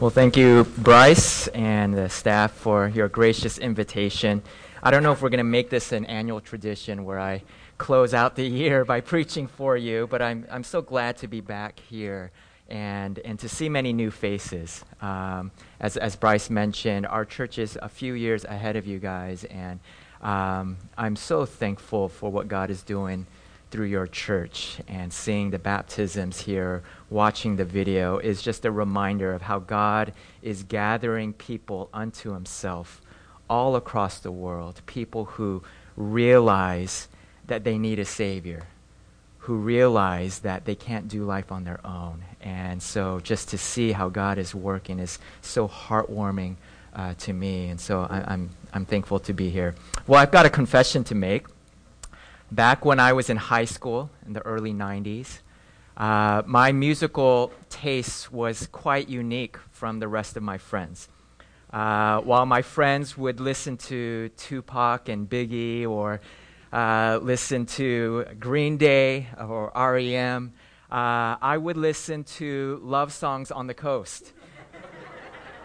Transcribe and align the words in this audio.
Well, 0.00 0.10
thank 0.10 0.36
you, 0.36 0.64
Bryce 0.78 1.46
and 1.48 1.94
the 1.94 2.08
staff, 2.08 2.52
for 2.52 2.88
your 2.88 3.08
gracious 3.08 3.58
invitation. 3.58 4.42
I 4.82 4.90
don't 4.90 5.02
know 5.02 5.12
if 5.12 5.22
we're 5.22 5.30
going 5.30 5.38
to 5.38 5.44
make 5.44 5.70
this 5.70 5.92
an 5.92 6.04
annual 6.06 6.40
tradition 6.40 7.04
where 7.04 7.18
I 7.18 7.42
close 7.78 8.12
out 8.12 8.36
the 8.36 8.44
year 8.44 8.84
by 8.84 9.00
preaching 9.00 9.46
for 9.46 9.76
you, 9.76 10.06
but 10.08 10.20
I'm, 10.20 10.46
I'm 10.50 10.64
so 10.64 10.82
glad 10.82 11.16
to 11.18 11.28
be 11.28 11.40
back 11.40 11.78
here 11.78 12.32
and, 12.68 13.18
and 13.20 13.38
to 13.38 13.48
see 13.48 13.68
many 13.68 13.92
new 13.92 14.10
faces. 14.10 14.84
Um, 15.00 15.50
as, 15.80 15.96
as 15.96 16.16
Bryce 16.16 16.50
mentioned, 16.50 17.06
our 17.06 17.24
church 17.24 17.58
is 17.58 17.78
a 17.80 17.88
few 17.88 18.14
years 18.14 18.44
ahead 18.44 18.76
of 18.76 18.86
you 18.86 18.98
guys, 18.98 19.44
and 19.44 19.80
um, 20.22 20.76
I'm 20.98 21.16
so 21.16 21.46
thankful 21.46 22.08
for 22.08 22.30
what 22.30 22.48
God 22.48 22.70
is 22.70 22.82
doing 22.82 23.26
through 23.74 23.86
your 23.86 24.06
church 24.06 24.78
and 24.86 25.12
seeing 25.12 25.50
the 25.50 25.58
baptisms 25.58 26.42
here, 26.42 26.84
watching 27.10 27.56
the 27.56 27.64
video 27.64 28.18
is 28.18 28.40
just 28.40 28.64
a 28.64 28.70
reminder 28.70 29.32
of 29.32 29.42
how 29.42 29.58
God 29.58 30.12
is 30.42 30.62
gathering 30.62 31.32
people 31.32 31.88
unto 31.92 32.32
himself 32.32 33.02
all 33.50 33.74
across 33.74 34.20
the 34.20 34.30
world. 34.30 34.80
People 34.86 35.24
who 35.24 35.60
realize 35.96 37.08
that 37.48 37.64
they 37.64 37.76
need 37.76 37.98
a 37.98 38.04
Savior, 38.04 38.62
who 39.38 39.56
realize 39.56 40.38
that 40.38 40.66
they 40.66 40.76
can't 40.76 41.08
do 41.08 41.24
life 41.24 41.50
on 41.50 41.64
their 41.64 41.84
own. 41.84 42.22
And 42.42 42.80
so 42.80 43.18
just 43.24 43.48
to 43.48 43.58
see 43.58 43.90
how 43.90 44.08
God 44.08 44.38
is 44.38 44.54
working 44.54 45.00
is 45.00 45.18
so 45.42 45.66
heartwarming 45.66 46.54
uh, 46.94 47.14
to 47.14 47.32
me. 47.32 47.70
And 47.70 47.80
so 47.80 48.02
I, 48.02 48.22
I'm, 48.28 48.50
I'm 48.72 48.84
thankful 48.84 49.18
to 49.18 49.32
be 49.32 49.50
here. 49.50 49.74
Well, 50.06 50.20
I've 50.20 50.30
got 50.30 50.46
a 50.46 50.50
confession 50.50 51.02
to 51.04 51.16
make. 51.16 51.48
Back 52.54 52.84
when 52.84 53.00
I 53.00 53.12
was 53.14 53.30
in 53.30 53.36
high 53.36 53.64
school 53.64 54.10
in 54.24 54.32
the 54.32 54.40
early 54.42 54.72
90s, 54.72 55.40
uh, 55.96 56.44
my 56.46 56.70
musical 56.70 57.50
taste 57.68 58.30
was 58.30 58.68
quite 58.68 59.08
unique 59.08 59.56
from 59.72 59.98
the 59.98 60.06
rest 60.06 60.36
of 60.36 60.44
my 60.44 60.56
friends. 60.56 61.08
Uh, 61.72 62.20
while 62.20 62.46
my 62.46 62.62
friends 62.62 63.18
would 63.18 63.40
listen 63.40 63.76
to 63.76 64.28
Tupac 64.36 65.08
and 65.08 65.28
Biggie 65.28 65.84
or 65.84 66.20
uh, 66.72 67.18
listen 67.20 67.66
to 67.66 68.24
Green 68.38 68.76
Day 68.76 69.26
or 69.36 69.72
REM, 69.74 70.52
uh, 70.92 71.34
I 71.42 71.58
would 71.58 71.76
listen 71.76 72.22
to 72.38 72.78
love 72.84 73.12
songs 73.12 73.50
on 73.50 73.66
the 73.66 73.74
KOST. 73.74 74.32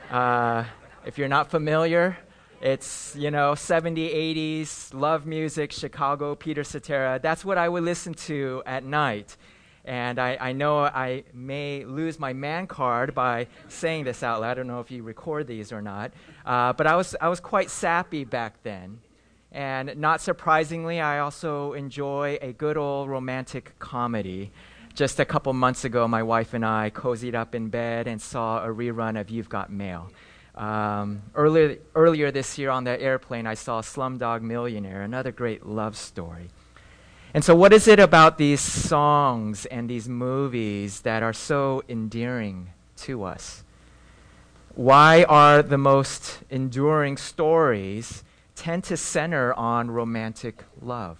Uh, 0.09 0.63
if 1.05 1.19
you're 1.19 1.27
not 1.27 1.51
familiar, 1.51 2.17
it's, 2.61 3.15
you 3.15 3.31
know, 3.31 3.53
70s, 3.53 4.13
80s, 4.13 4.93
love 4.93 5.25
music, 5.25 5.71
Chicago, 5.71 6.35
Peter 6.35 6.63
Cetera. 6.63 7.19
That's 7.21 7.45
what 7.45 7.57
I 7.57 7.69
would 7.69 7.83
listen 7.83 8.13
to 8.15 8.61
at 8.65 8.83
night. 8.83 9.37
And 9.85 10.19
I, 10.19 10.37
I 10.39 10.51
know 10.51 10.79
I 10.79 11.23
may 11.33 11.85
lose 11.85 12.19
my 12.19 12.33
man 12.33 12.67
card 12.67 13.15
by 13.15 13.47
saying 13.69 14.03
this 14.03 14.23
out 14.23 14.41
loud. 14.41 14.51
I 14.51 14.53
don't 14.55 14.67
know 14.67 14.81
if 14.81 14.91
you 14.91 15.03
record 15.03 15.47
these 15.47 15.71
or 15.71 15.81
not. 15.81 16.11
Uh, 16.45 16.73
but 16.73 16.85
I 16.85 16.95
was, 16.95 17.15
I 17.21 17.29
was 17.29 17.39
quite 17.39 17.69
sappy 17.69 18.25
back 18.25 18.61
then. 18.63 18.99
And 19.51 19.95
not 19.95 20.21
surprisingly, 20.21 20.99
I 20.99 21.19
also 21.19 21.73
enjoy 21.73 22.37
a 22.41 22.51
good 22.51 22.77
old 22.77 23.09
romantic 23.09 23.79
comedy. 23.79 24.51
Just 24.93 25.19
a 25.19 25.25
couple 25.25 25.53
months 25.53 25.85
ago, 25.85 26.07
my 26.07 26.23
wife 26.23 26.53
and 26.53 26.65
I 26.65 26.91
cozied 26.93 27.35
up 27.35 27.55
in 27.55 27.69
bed 27.69 28.07
and 28.07 28.21
saw 28.21 28.63
a 28.63 28.67
rerun 28.67 29.19
of 29.19 29.29
You've 29.29 29.49
Got 29.49 29.71
Mail. 29.71 30.11
Um, 30.59 31.21
earlier, 31.35 31.77
earlier 31.95 32.31
this 32.31 32.57
year 32.57 32.69
on 32.69 32.83
the 32.83 33.01
airplane, 33.01 33.47
I 33.47 33.53
saw 33.53 33.81
Slumdog 33.81 34.41
Millionaire, 34.41 35.01
another 35.01 35.31
great 35.31 35.65
love 35.65 35.95
story. 35.95 36.49
And 37.33 37.45
so, 37.45 37.55
what 37.55 37.71
is 37.71 37.87
it 37.87 37.97
about 37.97 38.37
these 38.37 38.59
songs 38.59 39.65
and 39.67 39.89
these 39.89 40.09
movies 40.09 41.01
that 41.01 41.23
are 41.23 41.31
so 41.31 41.81
endearing 41.87 42.71
to 42.97 43.23
us? 43.23 43.63
Why 44.75 45.23
are 45.23 45.63
the 45.63 45.77
most 45.77 46.39
enduring 46.49 47.15
stories 47.15 48.25
tend 48.55 48.83
to 48.85 48.97
center 48.97 49.53
on 49.53 49.89
romantic 49.89 50.65
love? 50.81 51.19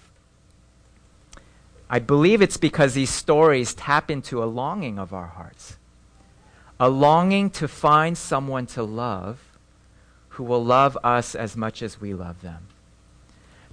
I 1.90 2.00
believe 2.00 2.42
it's 2.42 2.58
because 2.58 2.94
these 2.94 3.10
stories 3.10 3.74
tap 3.74 4.12
into 4.12 4.44
a 4.44 4.46
longing 4.46 5.00
of 5.00 5.14
our 5.14 5.28
hearts 5.28 5.79
a 6.80 6.90
longing 6.90 7.50
to 7.50 7.68
find 7.68 8.18
someone 8.18 8.66
to 8.66 8.84
love 8.84 9.58
who 10.30 10.44
will 10.44 10.64
love 10.64 10.98
us 11.04 11.36
as 11.36 11.58
much 11.58 11.82
as 11.82 12.00
we 12.00 12.14
love 12.14 12.42
them. 12.42 12.68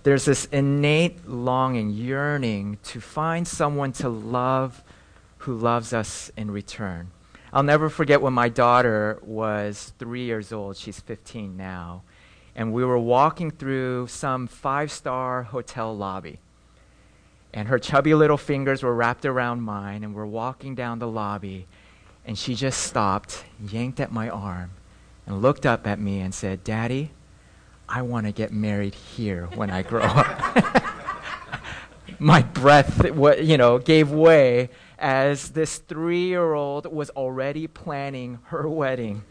There's 0.03 0.25
this 0.25 0.47
innate 0.47 1.29
longing, 1.29 1.91
yearning 1.91 2.79
to 2.85 3.01
find 3.01 3.47
someone 3.47 3.93
to 3.95 4.09
love 4.09 4.83
who 5.39 5.57
loves 5.57 5.93
us 5.93 6.31
in 6.37 6.51
return. 6.51 7.11
I'll 7.53 7.63
never 7.63 7.89
forget 7.89 8.21
when 8.21 8.33
my 8.33 8.49
daughter 8.49 9.19
was 9.23 9.93
three 9.99 10.25
years 10.25 10.53
old. 10.53 10.77
She's 10.77 11.01
15 11.01 11.57
now. 11.57 12.03
And 12.55 12.73
we 12.73 12.85
were 12.85 12.99
walking 12.99 13.51
through 13.51 14.09
some 14.09 14.47
five 14.47 14.91
star 14.91 15.45
hotel 15.45 15.97
lobby. 15.97 16.39
And 17.53 17.69
her 17.69 17.79
chubby 17.79 18.15
little 18.15 18.37
fingers 18.37 18.83
were 18.83 18.95
wrapped 18.95 19.25
around 19.25 19.63
mine, 19.63 20.05
and 20.05 20.15
we're 20.15 20.27
walking 20.27 20.75
down 20.75 20.99
the 20.99 21.09
lobby. 21.09 21.67
And 22.27 22.37
she 22.37 22.55
just 22.55 22.83
stopped, 22.83 23.45
yanked 23.71 24.01
at 24.01 24.13
my 24.13 24.29
arm, 24.29 24.73
and 25.27 25.41
looked 25.41 25.65
up 25.65 25.87
at 25.87 25.99
me 25.99 26.21
and 26.21 26.35
said, 26.35 26.65
Daddy, 26.65 27.13
I 27.89 28.03
want 28.03 28.27
to 28.27 28.33
get 28.33 28.53
married 28.53 28.95
here 28.95 29.47
when 29.55 29.71
I 29.71 29.83
grow 29.83 30.03
up. 30.03 30.85
my 32.19 32.43
breath, 32.43 33.05
you 33.41 33.57
know, 33.57 33.79
gave 33.79 34.11
way 34.11 34.71
as 34.99 35.51
this 35.51 35.79
three-year-old 35.79 36.93
was 36.93 37.11
already 37.11 37.67
planning 37.67 38.41
her 38.47 38.69
wedding. 38.69 39.23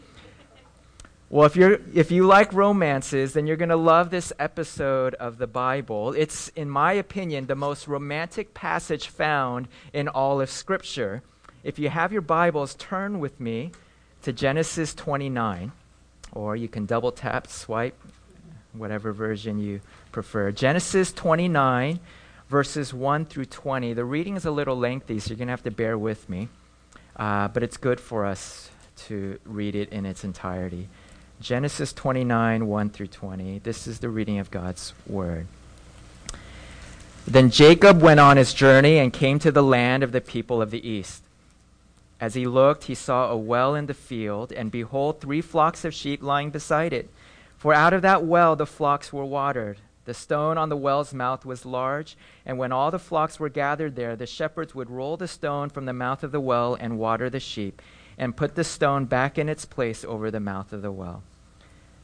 Well, 1.28 1.44
if, 1.44 1.56
you're, 1.56 1.80
if 1.92 2.12
you 2.12 2.24
like 2.24 2.52
romances, 2.52 3.32
then 3.32 3.48
you're 3.48 3.56
going 3.56 3.70
to 3.70 3.76
love 3.76 4.10
this 4.10 4.32
episode 4.38 5.14
of 5.14 5.38
the 5.38 5.48
Bible. 5.48 6.12
It's, 6.12 6.48
in 6.50 6.70
my 6.70 6.92
opinion, 6.92 7.46
the 7.46 7.56
most 7.56 7.88
romantic 7.88 8.54
passage 8.54 9.08
found 9.08 9.66
in 9.92 10.06
all 10.06 10.40
of 10.40 10.48
Scripture. 10.48 11.22
If 11.66 11.80
you 11.80 11.88
have 11.88 12.12
your 12.12 12.22
Bibles, 12.22 12.76
turn 12.76 13.18
with 13.18 13.40
me 13.40 13.72
to 14.22 14.32
Genesis 14.32 14.94
29, 14.94 15.72
or 16.30 16.54
you 16.54 16.68
can 16.68 16.86
double 16.86 17.10
tap, 17.10 17.48
swipe, 17.48 17.98
whatever 18.72 19.12
version 19.12 19.58
you 19.58 19.80
prefer. 20.12 20.52
Genesis 20.52 21.12
29, 21.12 21.98
verses 22.48 22.94
1 22.94 23.24
through 23.24 23.46
20. 23.46 23.94
The 23.94 24.04
reading 24.04 24.36
is 24.36 24.44
a 24.44 24.52
little 24.52 24.76
lengthy, 24.76 25.18
so 25.18 25.30
you're 25.30 25.38
going 25.38 25.48
to 25.48 25.52
have 25.52 25.64
to 25.64 25.72
bear 25.72 25.98
with 25.98 26.28
me, 26.30 26.48
uh, 27.16 27.48
but 27.48 27.64
it's 27.64 27.76
good 27.76 27.98
for 27.98 28.24
us 28.24 28.70
to 28.98 29.40
read 29.44 29.74
it 29.74 29.88
in 29.88 30.06
its 30.06 30.22
entirety. 30.22 30.86
Genesis 31.40 31.92
29, 31.92 32.68
1 32.68 32.90
through 32.90 33.08
20. 33.08 33.58
This 33.58 33.88
is 33.88 33.98
the 33.98 34.08
reading 34.08 34.38
of 34.38 34.52
God's 34.52 34.94
Word. 35.04 35.48
Then 37.26 37.50
Jacob 37.50 38.00
went 38.00 38.20
on 38.20 38.36
his 38.36 38.54
journey 38.54 38.98
and 38.98 39.12
came 39.12 39.40
to 39.40 39.50
the 39.50 39.64
land 39.64 40.04
of 40.04 40.12
the 40.12 40.20
people 40.20 40.62
of 40.62 40.70
the 40.70 40.88
east. 40.88 41.24
As 42.20 42.34
he 42.34 42.46
looked, 42.46 42.84
he 42.84 42.94
saw 42.94 43.30
a 43.30 43.36
well 43.36 43.74
in 43.74 43.86
the 43.86 43.94
field, 43.94 44.52
and 44.52 44.70
behold, 44.70 45.20
three 45.20 45.42
flocks 45.42 45.84
of 45.84 45.92
sheep 45.92 46.22
lying 46.22 46.50
beside 46.50 46.92
it. 46.92 47.10
For 47.58 47.74
out 47.74 47.92
of 47.92 48.02
that 48.02 48.24
well 48.24 48.56
the 48.56 48.66
flocks 48.66 49.12
were 49.12 49.24
watered. 49.24 49.78
The 50.06 50.14
stone 50.14 50.56
on 50.56 50.68
the 50.68 50.76
well's 50.76 51.12
mouth 51.12 51.44
was 51.44 51.66
large, 51.66 52.16
and 52.46 52.58
when 52.58 52.72
all 52.72 52.90
the 52.90 52.98
flocks 52.98 53.40
were 53.40 53.48
gathered 53.48 53.96
there, 53.96 54.14
the 54.14 54.26
shepherds 54.26 54.74
would 54.74 54.88
roll 54.88 55.16
the 55.16 55.28
stone 55.28 55.68
from 55.68 55.84
the 55.84 55.92
mouth 55.92 56.22
of 56.22 56.32
the 56.32 56.40
well 56.40 56.74
and 56.74 56.98
water 56.98 57.28
the 57.28 57.40
sheep, 57.40 57.82
and 58.16 58.36
put 58.36 58.54
the 58.54 58.64
stone 58.64 59.04
back 59.04 59.36
in 59.36 59.48
its 59.48 59.64
place 59.64 60.04
over 60.04 60.30
the 60.30 60.40
mouth 60.40 60.72
of 60.72 60.80
the 60.80 60.92
well. 60.92 61.22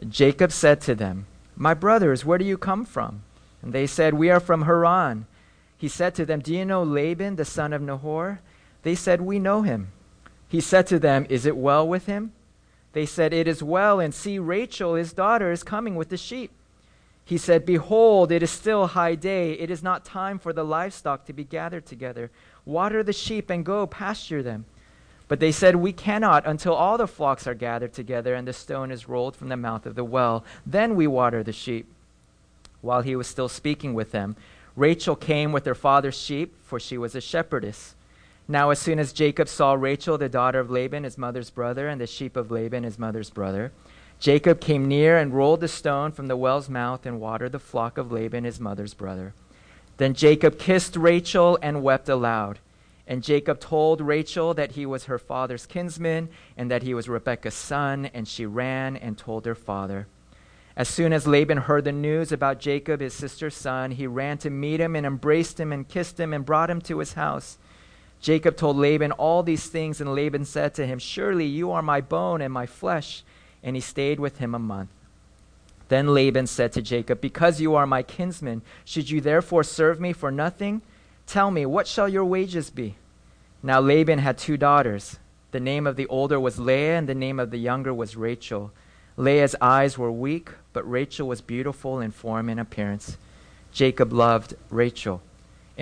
Jacob 0.06 0.52
said 0.52 0.80
to 0.82 0.94
them, 0.94 1.26
My 1.56 1.74
brothers, 1.74 2.24
where 2.24 2.38
do 2.38 2.44
you 2.44 2.58
come 2.58 2.84
from? 2.84 3.22
And 3.62 3.72
they 3.72 3.86
said, 3.86 4.14
We 4.14 4.30
are 4.30 4.40
from 4.40 4.62
Haran. 4.62 5.26
He 5.78 5.88
said 5.88 6.14
to 6.16 6.26
them, 6.26 6.40
Do 6.40 6.52
you 6.52 6.64
know 6.64 6.82
Laban, 6.82 7.36
the 7.36 7.44
son 7.44 7.72
of 7.72 7.80
Nahor? 7.80 8.40
They 8.82 8.96
said, 8.96 9.20
We 9.20 9.38
know 9.38 9.62
him. 9.62 9.92
He 10.52 10.60
said 10.60 10.86
to 10.88 10.98
them, 10.98 11.24
Is 11.30 11.47
it 11.47 11.56
well 11.56 11.88
with 11.88 12.04
him? 12.04 12.32
They 12.92 13.06
said, 13.06 13.32
It 13.32 13.48
is 13.48 13.62
well, 13.62 13.98
and 13.98 14.12
see, 14.12 14.38
Rachel, 14.38 14.97
his 14.97 15.15
daughter, 15.15 15.50
is 15.50 15.62
coming 15.62 15.97
with 15.97 16.10
the 16.10 16.18
sheep. 16.18 16.50
He 17.24 17.38
said, 17.38 17.65
Behold, 17.65 18.30
it 18.30 18.42
is 18.42 18.50
still 18.50 18.88
high 18.88 19.15
day. 19.15 19.53
It 19.54 19.71
is 19.71 19.82
not 19.82 20.04
time 20.04 20.38
for 20.38 20.53
the 20.53 20.62
livestock 20.62 21.24
to 21.24 21.32
be 21.32 21.42
gathered 21.42 21.86
together. 21.86 22.30
Water 22.66 23.03
the 23.03 23.15
sheep 23.15 23.48
and 23.48 23.65
go 23.65 23.86
pasture 23.86 24.42
them. 24.42 24.66
But 25.27 25.41
they 25.41 25.53
said, 25.53 25.77
We 25.77 25.91
cannot 25.91 26.47
until 26.47 26.74
all 26.74 26.98
the 26.98 27.06
flocks 27.06 27.47
are 27.47 27.54
gathered 27.54 27.94
together 27.94 28.34
and 28.34 28.47
the 28.47 28.53
stone 28.53 28.91
is 28.91 29.09
rolled 29.09 29.34
from 29.34 29.48
the 29.48 29.56
mouth 29.56 29.86
of 29.86 29.94
the 29.94 30.04
well. 30.04 30.44
Then 30.66 30.97
we 30.97 31.06
water 31.06 31.42
the 31.42 31.54
sheep. 31.54 31.86
While 32.82 33.00
he 33.00 33.16
was 33.16 33.27
still 33.27 33.48
speaking 33.48 33.94
with 33.94 34.12
them, 34.12 34.36
Rachel 34.77 35.16
came 35.16 35.50
with 35.50 35.65
her 35.65 35.74
father's 35.74 36.18
sheep, 36.18 36.54
for 36.62 36.78
she 36.78 36.98
was 36.98 37.15
a 37.15 37.22
shepherdess. 37.22 37.94
Now, 38.48 38.71
as 38.71 38.78
soon 38.78 38.98
as 38.98 39.12
Jacob 39.12 39.48
saw 39.48 39.74
Rachel, 39.74 40.18
the 40.18 40.28
daughter 40.28 40.59
of 40.59 40.71
Laban, 40.71 41.04
his 41.04 41.16
mother's 41.16 41.50
brother, 41.50 41.89
and 41.89 42.00
the 42.00 42.06
sheep 42.06 42.36
of 42.36 42.50
Laban, 42.50 42.83
his 42.83 42.98
mother's 42.98 43.30
brother, 43.30 43.72
Jacob 44.18 44.60
came 44.60 44.86
near 44.86 45.16
and 45.18 45.34
rolled 45.34 45.60
the 45.60 45.68
stone 45.68 46.12
from 46.12 46.28
the 46.28 46.36
well's 46.36 46.68
mouth 46.68 47.06
and 47.06 47.21
watered 47.21 47.53
the 47.53 47.59
flock 47.59 47.98
of 47.98 48.12
Laban, 48.12 48.44
his 48.44 48.60
mother's 48.60 48.94
brother. 48.94 49.34
Then 49.97 50.15
Jacob 50.15 50.59
kissed 50.59 50.97
Rachel 50.97 51.59
and 51.62 51.83
wept 51.83 52.09
aloud. 52.09 52.59
And 53.06 53.22
Jacob 53.22 53.59
told 53.59 54.00
Rachel 54.00 54.54
that 54.54 54.72
he 54.72 54.86
was 54.86 55.04
her 55.04 55.18
father's 55.18 55.66
kinsman 55.66 56.28
and 56.56 56.71
that 56.71 56.83
he 56.83 56.94
was 56.94 57.09
Rebekah's 57.09 57.54
son, 57.54 58.06
and 58.15 58.27
she 58.27 58.47
ran 58.47 58.97
and 58.97 59.18
told 59.18 59.44
her 59.44 59.54
father. 59.54 60.06
As 60.77 60.89
soon 60.89 61.12
as 61.12 61.27
Laban 61.27 61.59
heard 61.59 61.84
the 61.84 61.92
news 61.92 62.33
about 62.33 62.60
Jacob, 62.60 63.00
his 63.00 63.12
sister's 63.12 63.54
son, 63.54 63.91
he 63.91 64.06
ran 64.06 64.39
to 64.39 64.50
meet 64.50 64.80
him 64.80 64.97
and 64.97 65.04
embraced 65.04 65.60
him 65.60 65.72
and 65.72 65.89
kissed 65.89 66.18
him 66.18 66.33
and 66.33 66.47
brought 66.47 66.71
him 66.71 66.80
to 66.83 67.00
his 67.00 67.12
house. 67.15 67.59
Jacob 68.22 68.57
told 68.57 68.77
Laban 68.77 69.10
all 69.13 69.42
these 69.42 69.66
things, 69.66 70.01
and 70.01 70.15
Laban 70.15 70.45
said 70.45 70.74
to 70.74 70.86
him, 70.86 71.01
Surely 71.01 71.45
you 71.45 71.72
are 71.72 71.83
my 71.83 72.01
bone 72.01 72.41
and 72.41 72.53
my 72.53 72.66
flesh. 72.66 73.24
And 73.65 73.77
he 73.77 73.83
stayed 73.83 74.21
with 74.21 74.39
him 74.39 74.54
a 74.54 74.60
month. 74.60 74.91
Then 75.89 76.15
Laban 76.15 76.47
said 76.47 76.72
to 76.72 76.83
Jacob, 76.83 77.21
Because 77.21 77.60
you 77.60 77.74
are 77.74 77.86
my 77.86 78.03
kinsman, 78.03 78.63
should 78.84 79.10
you 79.10 79.21
therefore 79.21 79.65
serve 79.65 80.01
me 80.01 80.13
for 80.13 80.30
nothing? 80.30 80.83
Tell 81.27 81.51
me, 81.51 81.66
what 81.66 81.89
shall 81.89 82.09
your 82.09 82.24
wages 82.24 82.71
be? 82.71 82.95
Now 83.60 83.80
Laban 83.80 84.21
had 84.21 84.39
two 84.39 84.57
daughters. 84.57 85.18
The 85.51 85.60
name 85.60 85.86
of 85.86 85.97
the 85.97 86.07
older 86.07 86.39
was 86.39 86.59
Leah, 86.59 86.97
and 86.97 87.09
the 87.09 87.15
name 87.15 87.41
of 87.41 87.51
the 87.51 87.59
younger 87.59 87.92
was 87.92 88.16
Rachel. 88.16 88.72
Leah's 89.16 89.57
eyes 89.60 89.98
were 89.98 90.10
weak, 90.13 90.51
but 90.72 90.89
Rachel 90.89 91.27
was 91.27 91.41
beautiful 91.41 92.01
in 92.01 92.13
form 92.13 92.48
and 92.48 92.60
appearance. 92.60 93.18
Jacob 93.72 94.13
loved 94.13 94.54
Rachel. 94.71 95.22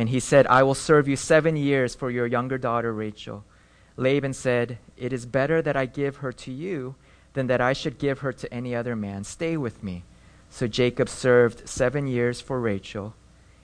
And 0.00 0.08
he 0.08 0.18
said, 0.18 0.46
I 0.46 0.62
will 0.62 0.74
serve 0.74 1.08
you 1.08 1.16
seven 1.16 1.56
years 1.56 1.94
for 1.94 2.10
your 2.10 2.26
younger 2.26 2.56
daughter 2.56 2.90
Rachel. 2.90 3.44
Laban 3.98 4.32
said, 4.32 4.78
It 4.96 5.12
is 5.12 5.26
better 5.26 5.60
that 5.60 5.76
I 5.76 5.84
give 5.84 6.16
her 6.24 6.32
to 6.32 6.50
you 6.50 6.94
than 7.34 7.48
that 7.48 7.60
I 7.60 7.74
should 7.74 7.98
give 7.98 8.20
her 8.20 8.32
to 8.32 8.50
any 8.50 8.74
other 8.74 8.96
man. 8.96 9.24
Stay 9.24 9.58
with 9.58 9.82
me. 9.82 10.04
So 10.48 10.66
Jacob 10.66 11.10
served 11.10 11.68
seven 11.68 12.06
years 12.06 12.40
for 12.40 12.58
Rachel, 12.58 13.12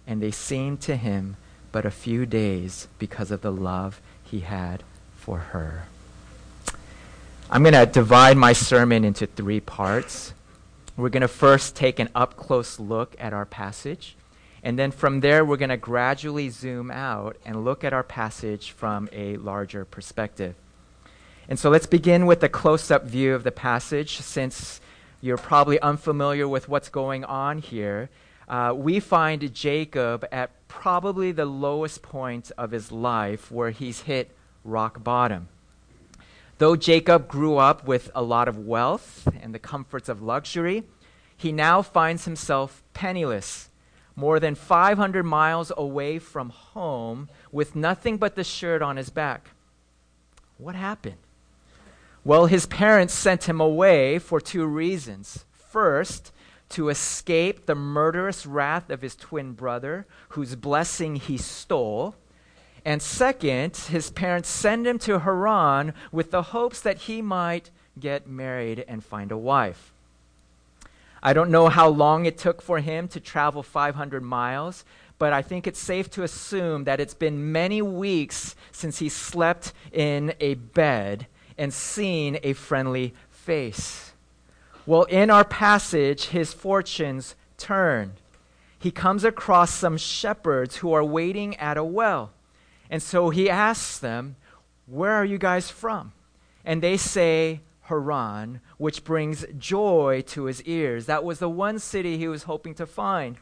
and 0.07 0.21
they 0.21 0.31
seemed 0.31 0.83
to 0.83 0.97
him 0.97 1.39
but 1.73 1.87
a 1.87 1.91
few 1.91 2.27
days 2.27 2.87
because 2.99 3.31
of 3.31 3.41
the 3.41 3.51
love 3.51 4.03
he 4.23 4.41
had 4.41 4.83
for 5.15 5.39
her. 5.39 5.87
I'm 7.51 7.63
going 7.63 7.73
to 7.73 7.87
divide 7.87 8.37
my 8.37 8.53
sermon 8.53 9.07
into 9.07 9.27
three 9.27 9.61
parts. 9.61 10.35
We're 10.99 11.09
going 11.09 11.23
to 11.23 11.29
first 11.29 11.75
take 11.75 11.99
an 11.99 12.11
up 12.15 12.37
close 12.37 12.79
look 12.79 13.17
at 13.19 13.33
our 13.33 13.47
passage. 13.47 14.17
And 14.67 14.77
then 14.77 14.91
from 14.91 15.21
there, 15.21 15.45
we're 15.45 15.57
going 15.57 15.69
to 15.69 15.77
gradually 15.77 16.51
zoom 16.51 16.91
out 16.91 17.37
and 17.45 17.65
look 17.65 17.85
at 17.85 17.93
our 17.93 18.03
passage 18.03 18.73
from 18.73 19.09
a 19.13 19.37
larger 19.37 19.85
perspective. 19.85 20.57
And 21.49 21.57
so 21.57 21.71
let's 21.71 21.87
begin 21.87 22.27
with 22.27 22.43
a 22.43 22.49
close 22.49 22.91
up 22.91 23.05
view 23.05 23.35
of 23.35 23.45
the 23.45 23.53
passage 23.53 24.19
since 24.19 24.81
you're 25.21 25.37
probably 25.37 25.81
unfamiliar 25.81 26.49
with 26.49 26.69
what's 26.69 26.89
going 26.89 27.25
on 27.25 27.59
here 27.59 28.11
uh, 28.49 28.73
we 28.77 29.01
find 29.01 29.53
Jacob 29.55 30.25
at 30.31 30.51
probably 30.69 31.33
the 31.33 31.45
lowest 31.45 32.03
point 32.03 32.53
of 32.57 32.71
his 32.71 32.93
life 32.93 33.51
where 33.51 33.71
he's 33.71 34.03
hit 34.03 34.31
rock 34.65 35.03
bottom. 35.03 35.49
Though 36.59 36.77
Jacob 36.77 37.29
grew 37.29 37.57
up 37.57 37.87
with 37.87 38.11
a 38.15 38.23
lot 38.23 38.49
of 38.49 38.59
wealth 38.59 39.29
and 39.43 39.55
the 39.55 39.59
comforts 39.59 40.09
of 40.09 40.23
luxury, 40.23 40.85
he 41.37 41.53
now 41.53 41.83
finds 41.83 42.25
himself 42.25 42.83
penniless, 42.95 43.69
more 44.17 44.41
than 44.41 44.55
500 44.55 45.23
miles 45.23 45.71
away 45.77 46.19
from 46.19 46.49
home, 46.49 47.29
with 47.53 47.77
nothing 47.77 48.17
but 48.17 48.35
the 48.35 48.43
shirt 48.43 48.81
on 48.81 48.97
his 48.97 49.11
back. 49.11 49.51
What 50.57 50.75
happened? 50.75 51.19
Well, 52.25 52.47
his 52.47 52.67
parents 52.67 53.15
sent 53.15 53.45
him 53.45 53.61
away 53.61 54.19
for 54.19 54.41
two 54.41 54.67
reasons. 54.67 55.45
First, 55.53 56.33
to 56.71 56.89
escape 56.89 57.67
the 57.67 57.75
murderous 57.75 58.47
wrath 58.47 58.91
of 58.91 59.03
his 59.03 59.15
twin 59.15 59.53
brother, 59.53 60.07
whose 60.31 60.57
blessing 60.57 61.17
he 61.17 61.37
stole. 61.37 62.17
And 62.85 63.03
second, 63.03 63.77
his 63.77 64.11
parents 64.11 64.49
send 64.49 64.87
him 64.87 64.99
to 65.01 65.21
Haran 65.21 65.93
with 66.11 66.31
the 66.31 66.43
hopes 66.43 66.81
that 66.81 66.99
he 67.03 67.23
might 67.23 67.71
get 67.99 68.27
married 68.27 68.85
and 68.89 69.05
find 69.05 69.31
a 69.31 69.39
wife. 69.39 69.93
I 71.23 71.33
don't 71.33 71.51
know 71.51 71.69
how 71.69 71.89
long 71.89 72.27
it 72.27 72.39
took 72.39 72.63
for 72.63 72.81
him 72.81 73.09
to 73.09 73.21
travel 73.21 73.63
500 73.63 74.23
miles, 74.23 74.85
but 75.19 75.33
I 75.33 75.43
think 75.43 75.67
it's 75.67 75.79
safe 75.79 76.11
to 76.11 76.23
assume 76.23 76.85
that 76.85 77.01
it's 77.01 77.15
been 77.15 77.53
many 77.53 77.81
weeks 77.81 78.55
since 78.71 78.99
he 78.99 79.09
slept 79.09 79.73
in 79.93 80.35
a 80.41 80.55
bed 80.55 81.27
and 81.57 81.73
seen 81.73 82.39
a 82.43 82.53
friendly 82.53 83.15
face. 83.31 84.13
Well, 84.85 85.05
in 85.05 85.31
our 85.31 85.45
passage, 85.45 86.27
his 86.27 86.53
fortunes 86.53 87.35
turn. 87.57 88.13
He 88.79 88.91
comes 88.91 89.25
across 89.25 89.73
some 89.73 89.97
shepherds 89.97 90.77
who 90.77 90.93
are 90.93 91.03
waiting 91.03 91.57
at 91.57 91.77
a 91.77 91.85
well. 91.85 92.31
And 92.91 93.03
so 93.03 93.31
he 93.31 93.51
asks 93.51 93.99
them, 93.99 94.37
Where 94.87 95.13
are 95.13 95.25
you 95.25 95.39
guys 95.39 95.71
from? 95.71 96.13
And 96.65 96.83
they 96.83 96.97
say, 96.97 97.61
Haran, 97.87 98.61
which 98.79 99.05
brings 99.05 99.45
joy 99.59 100.23
to 100.29 100.45
his 100.45 100.63
ears. 100.63 101.07
That 101.07 101.25
was 101.25 101.39
the 101.39 101.49
one 101.49 101.79
city 101.79 102.19
he 102.19 102.29
was 102.29 102.45
hoping 102.45 102.75
to 102.75 102.87
find. 102.87 103.37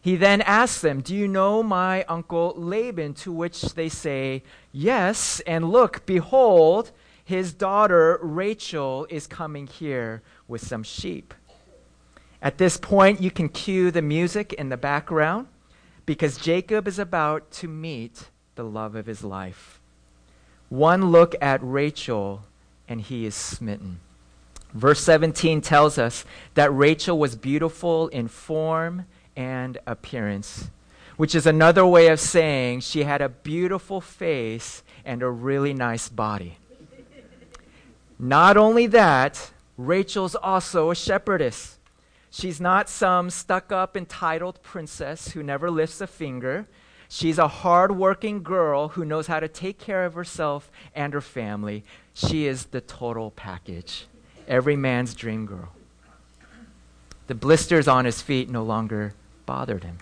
He 0.00 0.16
then 0.16 0.40
asks 0.42 0.80
them, 0.80 1.02
Do 1.02 1.14
you 1.14 1.28
know 1.28 1.62
my 1.62 2.04
uncle 2.04 2.54
Laban? 2.56 3.14
To 3.14 3.32
which 3.32 3.60
they 3.74 3.88
say, 3.88 4.42
Yes. 4.72 5.40
And 5.40 5.70
look, 5.70 6.06
behold, 6.06 6.90
his 7.24 7.52
daughter 7.52 8.18
Rachel 8.22 9.06
is 9.10 9.26
coming 9.26 9.66
here 9.66 10.22
with 10.48 10.66
some 10.66 10.82
sheep. 10.82 11.34
At 12.42 12.58
this 12.58 12.78
point, 12.78 13.20
you 13.20 13.30
can 13.30 13.50
cue 13.50 13.90
the 13.90 14.02
music 14.02 14.54
in 14.54 14.70
the 14.70 14.78
background 14.78 15.46
because 16.06 16.38
Jacob 16.38 16.88
is 16.88 16.98
about 16.98 17.50
to 17.52 17.68
meet 17.68 18.30
the 18.54 18.64
love 18.64 18.94
of 18.94 19.06
his 19.06 19.22
life. 19.22 19.80
One 20.70 21.10
look 21.10 21.34
at 21.42 21.60
Rachel, 21.62 22.44
and 22.90 23.00
he 23.00 23.24
is 23.24 23.34
smitten. 23.34 24.00
Verse 24.74 25.00
17 25.00 25.62
tells 25.62 25.96
us 25.96 26.24
that 26.54 26.74
Rachel 26.74 27.18
was 27.18 27.36
beautiful 27.36 28.08
in 28.08 28.28
form 28.28 29.06
and 29.36 29.78
appearance, 29.86 30.70
which 31.16 31.34
is 31.34 31.46
another 31.46 31.86
way 31.86 32.08
of 32.08 32.20
saying 32.20 32.80
she 32.80 33.04
had 33.04 33.22
a 33.22 33.28
beautiful 33.28 34.00
face 34.00 34.82
and 35.04 35.22
a 35.22 35.30
really 35.30 35.72
nice 35.72 36.08
body. 36.08 36.58
Not 38.18 38.56
only 38.56 38.86
that, 38.88 39.52
Rachel's 39.78 40.34
also 40.34 40.90
a 40.90 40.94
shepherdess. 40.94 41.78
She's 42.30 42.60
not 42.60 42.88
some 42.88 43.30
stuck 43.30 43.72
up, 43.72 43.96
entitled 43.96 44.62
princess 44.62 45.30
who 45.30 45.42
never 45.42 45.70
lifts 45.70 46.00
a 46.00 46.06
finger. 46.06 46.66
She's 47.12 47.38
a 47.38 47.48
hardworking 47.48 48.44
girl 48.44 48.90
who 48.90 49.04
knows 49.04 49.26
how 49.26 49.40
to 49.40 49.48
take 49.48 49.80
care 49.80 50.04
of 50.04 50.14
herself 50.14 50.70
and 50.94 51.12
her 51.12 51.20
family. 51.20 51.84
She 52.14 52.46
is 52.46 52.66
the 52.66 52.80
total 52.80 53.32
package. 53.32 54.06
Every 54.46 54.76
man's 54.76 55.12
dream 55.12 55.44
girl. 55.44 55.72
The 57.26 57.34
blisters 57.34 57.88
on 57.88 58.04
his 58.04 58.22
feet 58.22 58.48
no 58.48 58.62
longer 58.62 59.14
bothered 59.44 59.82
him. 59.82 59.98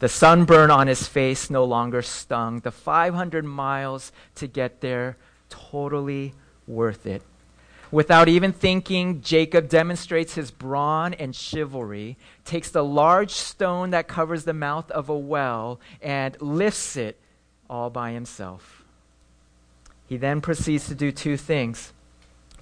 The 0.00 0.08
sunburn 0.08 0.72
on 0.72 0.88
his 0.88 1.06
face 1.06 1.50
no 1.50 1.64
longer 1.64 2.02
stung. 2.02 2.58
The 2.60 2.72
500 2.72 3.44
miles 3.44 4.10
to 4.34 4.48
get 4.48 4.80
there, 4.80 5.16
totally 5.48 6.34
worth 6.66 7.06
it. 7.06 7.22
Without 7.90 8.28
even 8.28 8.52
thinking, 8.52 9.22
Jacob 9.22 9.68
demonstrates 9.68 10.34
his 10.34 10.50
brawn 10.50 11.14
and 11.14 11.34
chivalry, 11.34 12.16
takes 12.44 12.70
the 12.70 12.84
large 12.84 13.30
stone 13.30 13.90
that 13.90 14.08
covers 14.08 14.44
the 14.44 14.52
mouth 14.52 14.90
of 14.90 15.08
a 15.08 15.16
well, 15.16 15.80
and 16.02 16.40
lifts 16.40 16.96
it 16.96 17.18
all 17.70 17.90
by 17.90 18.12
himself. 18.12 18.84
He 20.08 20.16
then 20.16 20.40
proceeds 20.40 20.88
to 20.88 20.94
do 20.94 21.12
two 21.12 21.36
things. 21.36 21.92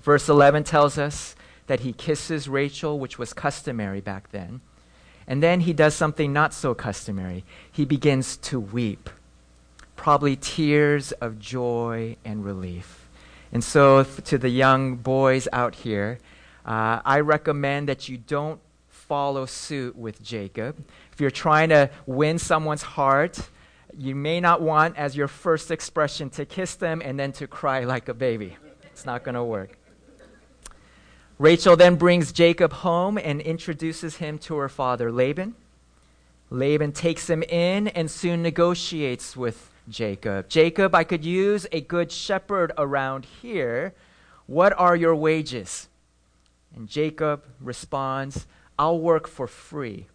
Verse 0.02 0.28
11 0.28 0.64
tells 0.64 0.98
us 0.98 1.34
that 1.66 1.80
he 1.80 1.92
kisses 1.92 2.48
Rachel, 2.48 2.98
which 2.98 3.18
was 3.18 3.32
customary 3.32 4.00
back 4.00 4.30
then. 4.30 4.60
And 5.26 5.42
then 5.42 5.60
he 5.60 5.72
does 5.72 5.94
something 5.94 6.32
not 6.32 6.52
so 6.52 6.74
customary. 6.74 7.44
He 7.72 7.86
begins 7.86 8.36
to 8.38 8.60
weep, 8.60 9.08
probably 9.96 10.36
tears 10.36 11.12
of 11.12 11.38
joy 11.38 12.16
and 12.24 12.44
relief. 12.44 13.03
And 13.54 13.62
so, 13.62 14.02
to 14.02 14.36
the 14.36 14.48
young 14.48 14.96
boys 14.96 15.46
out 15.52 15.76
here, 15.76 16.18
uh, 16.66 17.00
I 17.04 17.20
recommend 17.20 17.88
that 17.88 18.08
you 18.08 18.18
don't 18.18 18.60
follow 18.88 19.46
suit 19.46 19.94
with 19.94 20.20
Jacob. 20.24 20.84
If 21.12 21.20
you're 21.20 21.30
trying 21.30 21.68
to 21.68 21.88
win 22.04 22.40
someone's 22.40 22.82
heart, 22.82 23.38
you 23.96 24.16
may 24.16 24.40
not 24.40 24.60
want 24.60 24.96
as 24.96 25.16
your 25.16 25.28
first 25.28 25.70
expression 25.70 26.30
to 26.30 26.44
kiss 26.44 26.74
them 26.74 27.00
and 27.04 27.16
then 27.18 27.30
to 27.32 27.46
cry 27.46 27.84
like 27.84 28.08
a 28.08 28.14
baby. 28.14 28.56
It's 28.86 29.06
not 29.06 29.22
going 29.22 29.36
to 29.36 29.44
work. 29.44 29.78
Rachel 31.38 31.76
then 31.76 31.94
brings 31.94 32.32
Jacob 32.32 32.72
home 32.72 33.18
and 33.18 33.40
introduces 33.40 34.16
him 34.16 34.36
to 34.38 34.56
her 34.56 34.68
father, 34.68 35.12
Laban. 35.12 35.54
Laban 36.50 36.90
takes 36.90 37.30
him 37.30 37.44
in 37.44 37.86
and 37.86 38.10
soon 38.10 38.42
negotiates 38.42 39.36
with 39.36 39.70
Jacob. 39.88 40.48
Jacob, 40.48 40.94
I 40.94 41.04
could 41.04 41.24
use 41.24 41.66
a 41.72 41.80
good 41.80 42.10
shepherd 42.10 42.72
around 42.78 43.26
here. 43.42 43.94
What 44.46 44.72
are 44.78 44.96
your 44.96 45.14
wages? 45.14 45.88
And 46.74 46.88
Jacob 46.88 47.44
responds, 47.60 48.46
I'll 48.78 48.98
work 48.98 49.28
for 49.28 49.46
free. 49.46 50.06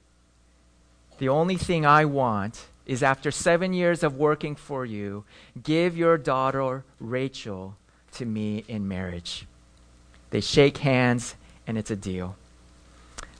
The 1.18 1.30
only 1.30 1.58
thing 1.58 1.86
I 1.86 2.06
want 2.06 2.68
is 2.86 3.04
after 3.04 3.32
seven 3.32 3.74
years 3.74 4.04
of 4.04 4.16
working 4.16 4.56
for 4.56 4.86
you, 4.86 5.24
give 5.62 5.96
your 5.96 6.18
daughter 6.18 6.84
Rachel 7.00 7.76
to 8.14 8.26
me 8.26 8.66
in 8.68 8.88
marriage. 8.88 9.46
They 10.32 10.42
shake 10.42 10.80
hands, 10.80 11.36
and 11.68 11.78
it's 11.78 11.92
a 11.92 11.96
deal. 11.96 12.36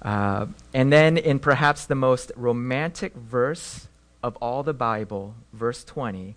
Uh, 0.02 0.46
and 0.74 0.94
then, 0.94 1.18
in 1.18 1.40
perhaps 1.40 1.86
the 1.86 1.96
most 1.96 2.32
romantic 2.36 3.14
verse 3.16 3.89
of 4.22 4.36
all 4.38 4.64
the 4.64 4.74
Bible, 4.74 5.36
verse 5.54 5.84
20, 5.84 6.36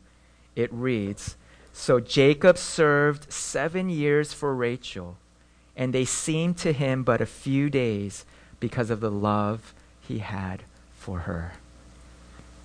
it 0.54 0.72
reads 0.72 1.36
So 1.72 2.00
Jacob 2.00 2.58
served 2.58 3.32
seven 3.32 3.90
years 3.90 4.32
for 4.32 4.54
Rachel, 4.54 5.16
and 5.76 5.92
they 5.92 6.04
seemed 6.04 6.58
to 6.58 6.72
him 6.72 7.02
but 7.02 7.20
a 7.20 7.26
few 7.26 7.70
days 7.70 8.24
because 8.60 8.90
of 8.90 9.00
the 9.00 9.10
love 9.10 9.74
he 10.00 10.18
had 10.18 10.62
for 10.96 11.20
her. 11.20 11.54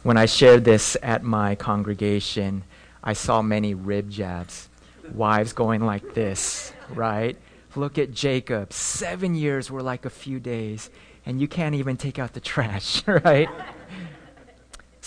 When 0.04 0.18
I 0.18 0.26
shared 0.26 0.64
this 0.64 0.96
at 1.02 1.24
my 1.24 1.56
congregation, 1.56 2.64
I 3.04 3.14
saw 3.14 3.42
many 3.42 3.74
rib 3.74 4.10
jabs, 4.10 4.70
wives 5.14 5.54
going 5.54 5.86
like 5.86 6.14
this, 6.14 6.72
right? 6.90 7.36
Look 7.76 7.98
at 7.98 8.14
Jacob. 8.14 8.74
Seven 8.74 9.36
years 9.36 9.70
were 9.72 9.82
like 9.82 10.06
a 10.06 10.10
few 10.10 10.40
days, 10.40 10.90
and 11.26 11.42
you 11.42 11.48
can't 11.48 11.76
even 11.76 11.98
take 11.98 12.20
out 12.20 12.34
the 12.34 12.40
trash, 12.40 13.06
right? 13.08 13.50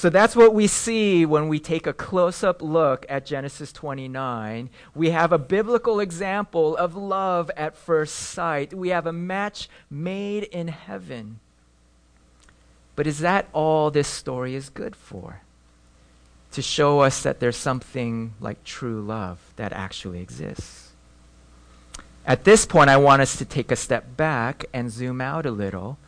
So 0.01 0.09
that's 0.09 0.35
what 0.35 0.55
we 0.55 0.67
see 0.67 1.27
when 1.27 1.49
we 1.49 1.61
take 1.61 1.87
a 1.87 1.93
close 1.93 2.43
up 2.43 2.63
look 2.63 3.05
at 3.11 3.27
Genesis 3.27 3.71
29. 3.71 4.71
We 4.95 5.11
have 5.11 5.31
a 5.31 5.37
biblical 5.37 6.01
example 6.01 6.75
of 6.75 6.97
love 6.97 7.51
at 7.55 7.77
first 7.77 8.15
sight. 8.15 8.73
We 8.73 8.89
have 8.89 9.07
a 9.07 9.13
match 9.13 9.69
made 9.91 10.45
in 10.45 10.69
heaven. 10.69 11.39
But 12.97 13.07
is 13.07 13.19
that 13.19 13.51
all 13.53 13.91
this 13.91 14.09
story 14.09 14.55
is 14.55 14.71
good 14.71 14.97
for? 14.97 15.43
To 16.53 16.63
show 16.63 17.01
us 17.01 17.23
that 17.23 17.39
there's 17.39 17.59
something 17.59 18.33
like 18.41 18.65
true 18.65 19.03
love 19.03 19.53
that 19.57 19.75
actually 19.75 20.23
exists. 20.23 20.93
At 22.25 22.45
this 22.45 22.65
point, 22.65 22.89
I 22.89 22.97
want 22.97 23.21
us 23.21 23.37
to 23.37 23.45
take 23.45 23.71
a 23.71 23.77
step 23.77 24.17
back 24.17 24.65
and 24.73 24.91
zoom 24.91 25.21
out 25.21 25.45
a 25.45 25.51
little 25.51 25.99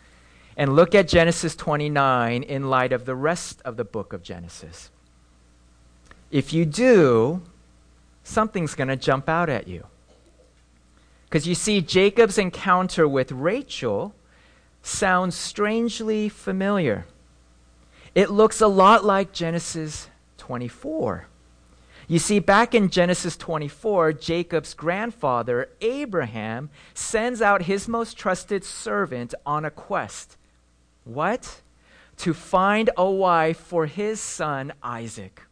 and 0.56 0.76
look 0.76 0.94
at 0.94 1.08
Genesis 1.08 1.56
29 1.56 2.42
in 2.42 2.68
light 2.68 2.92
of 2.92 3.04
the 3.04 3.14
rest 3.14 3.62
of 3.64 3.76
the 3.76 3.84
book 3.84 4.12
of 4.12 4.22
Genesis. 4.22 4.90
If 6.30 6.52
you 6.52 6.64
do, 6.64 7.42
something's 8.24 8.74
going 8.74 8.88
to 8.88 8.96
jump 8.96 9.28
out 9.28 9.48
at 9.48 9.68
you. 9.68 9.86
Because 11.24 11.46
you 11.46 11.54
see, 11.54 11.80
Jacob's 11.80 12.38
encounter 12.38 13.08
with 13.08 13.32
Rachel 13.32 14.14
sounds 14.82 15.34
strangely 15.34 16.28
familiar. 16.28 17.06
It 18.14 18.30
looks 18.30 18.60
a 18.60 18.66
lot 18.66 19.04
like 19.04 19.32
Genesis 19.32 20.08
24. 20.38 21.28
You 22.08 22.18
see, 22.18 22.40
back 22.40 22.74
in 22.74 22.90
Genesis 22.90 23.36
24, 23.38 24.12
Jacob's 24.14 24.74
grandfather, 24.74 25.70
Abraham, 25.80 26.68
sends 26.92 27.40
out 27.40 27.62
his 27.62 27.88
most 27.88 28.18
trusted 28.18 28.64
servant 28.64 29.34
on 29.46 29.64
a 29.64 29.70
quest 29.70 30.36
what? 31.04 31.60
To 32.18 32.34
find 32.34 32.90
a 32.96 33.10
wife 33.10 33.58
for 33.58 33.86
his 33.86 34.20
son 34.20 34.72
Isaac. 34.82 35.42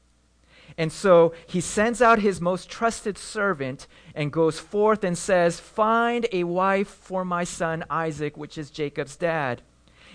And 0.78 0.90
so 0.90 1.34
he 1.46 1.60
sends 1.60 2.00
out 2.00 2.20
his 2.20 2.40
most 2.40 2.70
trusted 2.70 3.18
servant 3.18 3.86
and 4.14 4.32
goes 4.32 4.58
forth 4.58 5.04
and 5.04 5.18
says, 5.18 5.60
Find 5.60 6.26
a 6.32 6.44
wife 6.44 6.88
for 6.88 7.22
my 7.22 7.44
son 7.44 7.84
Isaac, 7.90 8.36
which 8.36 8.56
is 8.56 8.70
Jacob's 8.70 9.16
dad. 9.16 9.60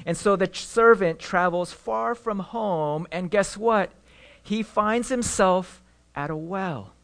And 0.07 0.17
so 0.17 0.35
the 0.35 0.49
servant 0.51 1.19
travels 1.19 1.71
far 1.71 2.15
from 2.15 2.39
home, 2.39 3.05
and 3.11 3.29
guess 3.29 3.55
what? 3.55 3.91
He 4.41 4.63
finds 4.63 5.09
himself 5.09 5.83
at 6.15 6.31
a 6.31 6.35
well. 6.35 6.94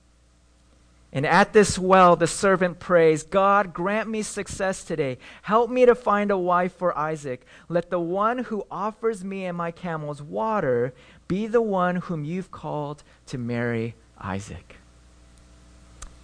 And 1.13 1.25
at 1.25 1.51
this 1.51 1.77
well, 1.77 2.15
the 2.15 2.27
servant 2.27 2.79
prays, 2.79 3.23
God, 3.23 3.73
grant 3.73 4.09
me 4.09 4.21
success 4.21 4.83
today. 4.83 5.17
Help 5.41 5.69
me 5.69 5.85
to 5.85 5.93
find 5.93 6.31
a 6.31 6.37
wife 6.37 6.73
for 6.73 6.97
Isaac. 6.97 7.45
Let 7.67 7.89
the 7.89 7.99
one 7.99 8.39
who 8.45 8.65
offers 8.71 9.23
me 9.23 9.45
and 9.45 9.57
my 9.57 9.71
camels 9.71 10.21
water 10.21 10.93
be 11.27 11.47
the 11.47 11.61
one 11.61 11.97
whom 11.97 12.23
you've 12.23 12.51
called 12.51 13.03
to 13.27 13.37
marry 13.37 13.93
Isaac. 14.19 14.77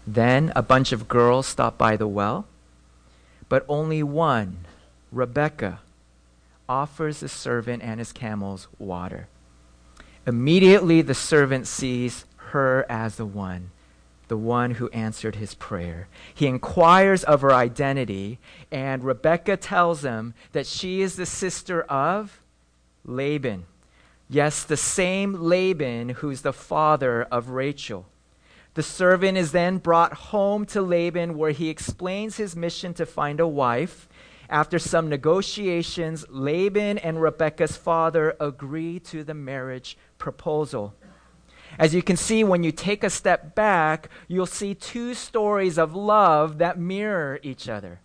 Then 0.05 0.53
a 0.55 0.61
bunch 0.61 0.93
of 0.93 1.09
girls 1.09 1.47
stop 1.47 1.77
by 1.77 1.97
the 1.97 2.07
well, 2.07 2.45
but 3.49 3.65
only 3.67 4.01
one, 4.03 4.59
Rebecca, 5.11 5.81
offers 6.69 7.19
the 7.19 7.29
servant 7.29 7.83
and 7.83 7.99
his 7.99 8.13
camels 8.13 8.69
water. 8.79 9.27
Immediately 10.25 11.01
the 11.01 11.13
servant 11.13 11.67
sees 11.67 12.23
her 12.37 12.85
as 12.89 13.17
the 13.17 13.25
one 13.25 13.71
the 14.27 14.37
one 14.37 14.71
who 14.71 14.89
answered 14.89 15.35
his 15.35 15.53
prayer. 15.53 16.07
He 16.33 16.47
inquires 16.47 17.23
of 17.23 17.41
her 17.41 17.53
identity, 17.53 18.39
and 18.71 19.03
Rebecca 19.03 19.57
tells 19.57 20.03
him 20.03 20.33
that 20.51 20.67
she 20.67 21.01
is 21.01 21.15
the 21.15 21.25
sister 21.25 21.83
of 21.83 22.41
Laban. 23.05 23.65
Yes, 24.29 24.63
the 24.63 24.77
same 24.77 25.33
Laban 25.33 26.09
who's 26.09 26.41
the 26.41 26.53
father 26.53 27.23
of 27.23 27.49
Rachel. 27.49 28.05
The 28.73 28.83
servant 28.83 29.37
is 29.37 29.53
then 29.53 29.77
brought 29.77 30.13
home 30.13 30.65
to 30.67 30.81
Laban, 30.81 31.37
where 31.37 31.51
he 31.51 31.69
explains 31.69 32.37
his 32.37 32.55
mission 32.55 32.93
to 32.95 33.05
find 33.05 33.39
a 33.39 33.47
wife. 33.47 34.07
After 34.49 34.77
some 34.77 35.09
negotiations, 35.09 36.25
Laban 36.29 36.99
and 36.99 37.21
Rebekah's 37.21 37.75
father 37.75 38.35
agree 38.39 38.99
to 38.99 39.23
the 39.23 39.33
marriage 39.33 39.97
proposal. 40.17 40.93
As 41.79 41.93
you 41.93 42.01
can 42.01 42.17
see, 42.17 42.43
when 42.43 42.63
you 42.63 42.71
take 42.71 43.03
a 43.03 43.09
step 43.09 43.53
back, 43.53 44.09
you'll 44.27 44.45
see 44.45 44.73
two 44.73 45.13
stories 45.13 45.77
of 45.77 45.95
love 45.95 46.57
that 46.57 46.79
mirror 46.79 47.39
each 47.43 47.69
other. 47.69 47.99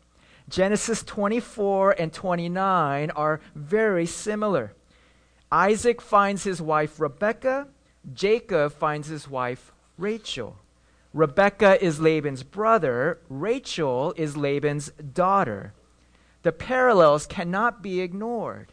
Genesis 0.49 1.03
24 1.03 1.93
and 1.93 2.13
29 2.13 3.11
are 3.13 3.41
very 3.55 4.05
similar. 4.05 4.75
Isaac 5.51 6.03
finds 6.03 6.45
his 6.45 6.61
wife 6.61 7.01
Rebekah, 7.01 7.69
Jacob 8.13 8.73
finds 8.73 9.09
his 9.09 9.29
wife 9.29 9.73
Rachel. 9.97 10.59
Rebekah 11.15 11.83
is 11.83 12.01
Laban's 12.01 12.43
brother, 12.43 13.21
Rachel 13.29 14.13
is 14.17 14.37
Laban's 14.37 14.91
daughter. 14.91 15.73
The 16.43 16.53
parallels 16.53 17.27
cannot 17.27 17.83
be 17.83 18.01
ignored. 18.01 18.72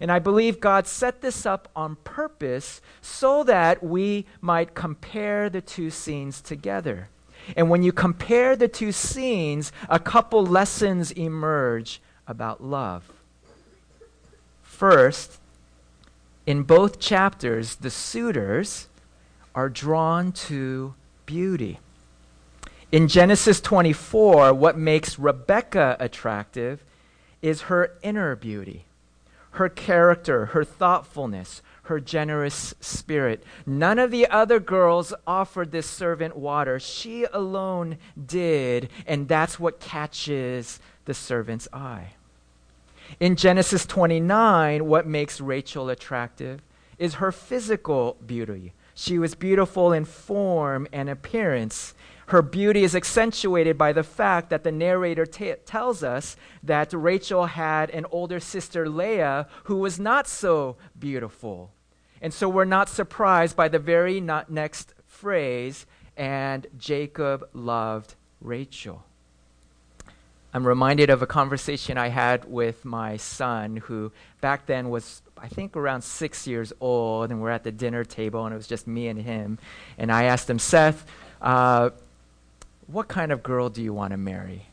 And 0.00 0.10
I 0.10 0.18
believe 0.18 0.60
God 0.60 0.86
set 0.86 1.20
this 1.20 1.46
up 1.46 1.68
on 1.76 1.96
purpose 1.96 2.80
so 3.00 3.44
that 3.44 3.82
we 3.82 4.26
might 4.40 4.74
compare 4.74 5.48
the 5.48 5.60
two 5.60 5.90
scenes 5.90 6.40
together. 6.40 7.08
And 7.56 7.70
when 7.70 7.82
you 7.82 7.92
compare 7.92 8.56
the 8.56 8.68
two 8.68 8.92
scenes, 8.92 9.70
a 9.88 9.98
couple 9.98 10.44
lessons 10.44 11.10
emerge 11.12 12.00
about 12.26 12.62
love. 12.62 13.12
First, 14.62 15.38
in 16.46 16.62
both 16.62 16.98
chapters, 16.98 17.76
the 17.76 17.90
suitors 17.90 18.88
are 19.54 19.68
drawn 19.68 20.32
to 20.32 20.94
beauty. 21.26 21.78
In 22.90 23.08
Genesis 23.08 23.60
24, 23.60 24.52
what 24.54 24.76
makes 24.76 25.18
Rebecca 25.18 25.96
attractive 26.00 26.82
is 27.40 27.62
her 27.62 27.92
inner 28.02 28.34
beauty 28.34 28.84
her 29.54 29.68
character, 29.68 30.46
her 30.46 30.64
thoughtfulness, 30.64 31.62
her 31.84 32.00
generous 32.00 32.74
spirit. 32.80 33.42
None 33.66 33.98
of 33.98 34.10
the 34.10 34.26
other 34.26 34.58
girls 34.58 35.14
offered 35.26 35.70
this 35.70 35.88
servant 35.88 36.36
water. 36.36 36.80
She 36.80 37.24
alone 37.32 37.98
did, 38.26 38.88
and 39.06 39.28
that's 39.28 39.60
what 39.60 39.80
catches 39.80 40.80
the 41.04 41.14
servant's 41.14 41.68
eye. 41.72 42.14
In 43.20 43.36
Genesis 43.36 43.86
29, 43.86 44.86
what 44.86 45.06
makes 45.06 45.40
Rachel 45.40 45.88
attractive 45.88 46.60
is 46.98 47.14
her 47.14 47.30
physical 47.30 48.16
beauty. 48.26 48.72
She 48.94 49.18
was 49.18 49.34
beautiful 49.34 49.92
in 49.92 50.04
form 50.04 50.88
and 50.92 51.08
appearance, 51.08 51.94
her 52.26 52.42
beauty 52.42 52.84
is 52.84 52.94
accentuated 52.94 53.76
by 53.76 53.92
the 53.92 54.02
fact 54.02 54.50
that 54.50 54.64
the 54.64 54.72
narrator 54.72 55.26
t- 55.26 55.54
tells 55.66 56.02
us 56.02 56.36
that 56.62 56.92
Rachel 56.92 57.46
had 57.46 57.90
an 57.90 58.06
older 58.10 58.40
sister, 58.40 58.88
Leah, 58.88 59.46
who 59.64 59.76
was 59.76 60.00
not 60.00 60.26
so 60.26 60.76
beautiful. 60.98 61.70
And 62.22 62.32
so 62.32 62.48
we're 62.48 62.64
not 62.64 62.88
surprised 62.88 63.56
by 63.56 63.68
the 63.68 63.78
very 63.78 64.20
next 64.20 64.94
phrase, 65.06 65.86
and 66.16 66.66
Jacob 66.78 67.48
loved 67.52 68.14
Rachel. 68.40 69.04
I'm 70.54 70.66
reminded 70.66 71.10
of 71.10 71.20
a 71.20 71.26
conversation 71.26 71.98
I 71.98 72.08
had 72.08 72.44
with 72.44 72.84
my 72.84 73.16
son, 73.16 73.76
who 73.76 74.12
back 74.40 74.66
then 74.66 74.88
was, 74.88 75.20
I 75.36 75.48
think, 75.48 75.76
around 75.76 76.02
six 76.02 76.46
years 76.46 76.72
old, 76.80 77.30
and 77.30 77.42
we're 77.42 77.50
at 77.50 77.64
the 77.64 77.72
dinner 77.72 78.04
table, 78.04 78.46
and 78.46 78.54
it 78.54 78.56
was 78.56 78.68
just 78.68 78.86
me 78.86 79.08
and 79.08 79.20
him. 79.20 79.58
And 79.98 80.12
I 80.12 80.24
asked 80.24 80.48
him, 80.48 80.60
Seth, 80.60 81.04
uh, 81.42 81.90
what 82.86 83.08
kind 83.08 83.32
of 83.32 83.42
girl 83.42 83.68
do 83.68 83.82
you 83.82 83.92
want 83.92 84.12
to 84.12 84.16
marry? 84.16 84.66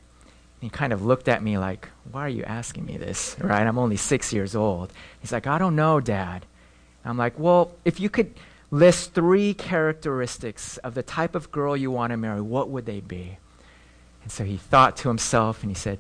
he 0.62 0.70
kind 0.70 0.94
of 0.94 1.04
looked 1.04 1.28
at 1.28 1.42
me 1.42 1.58
like, 1.58 1.90
Why 2.12 2.22
are 2.22 2.30
you 2.30 2.44
asking 2.44 2.86
me 2.86 2.98
this? 2.98 3.36
Right? 3.40 3.66
I'm 3.66 3.80
only 3.80 3.98
six 3.98 4.32
years 4.32 4.56
old. 4.56 4.94
He's 5.20 5.32
like, 5.32 5.48
I 5.48 5.58
don't 5.58 5.76
know, 5.76 6.00
Dad. 6.00 6.46
I'm 7.04 7.18
like, 7.18 7.38
well, 7.40 7.72
if 7.84 8.00
you 8.00 8.10
could 8.10 8.34
list 8.70 9.14
three 9.14 9.56
characteristics 9.56 10.78
of 10.78 10.94
the 10.94 11.02
type 11.02 11.34
of 11.34 11.52
girl 11.52 11.76
you 11.76 11.90
want 11.90 12.12
to 12.12 12.18
marry, 12.18 12.42
what 12.42 12.70
would 12.70 12.86
they 12.86 13.00
be? 13.00 13.38
And 14.22 14.32
so 14.32 14.44
he 14.44 14.58
thought 14.58 14.96
to 14.98 15.08
himself 15.08 15.64
and 15.64 15.72
he 15.72 15.76
said, 15.76 15.98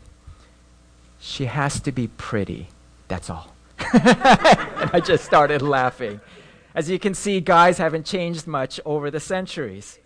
She 1.20 1.46
has 1.46 1.80
to 1.82 1.92
be 1.92 2.08
pretty. 2.08 2.68
That's 3.08 3.32
all. 3.32 3.54
and 3.94 4.92
I 4.94 5.02
just 5.04 5.26
started 5.26 5.64
laughing. 5.64 6.22
As 6.76 6.90
you 6.90 7.00
can 7.00 7.16
see, 7.16 7.42
guys 7.42 7.80
haven't 7.80 8.06
changed 8.06 8.46
much 8.46 8.80
over 8.86 9.10
the 9.10 9.20
centuries. 9.20 9.98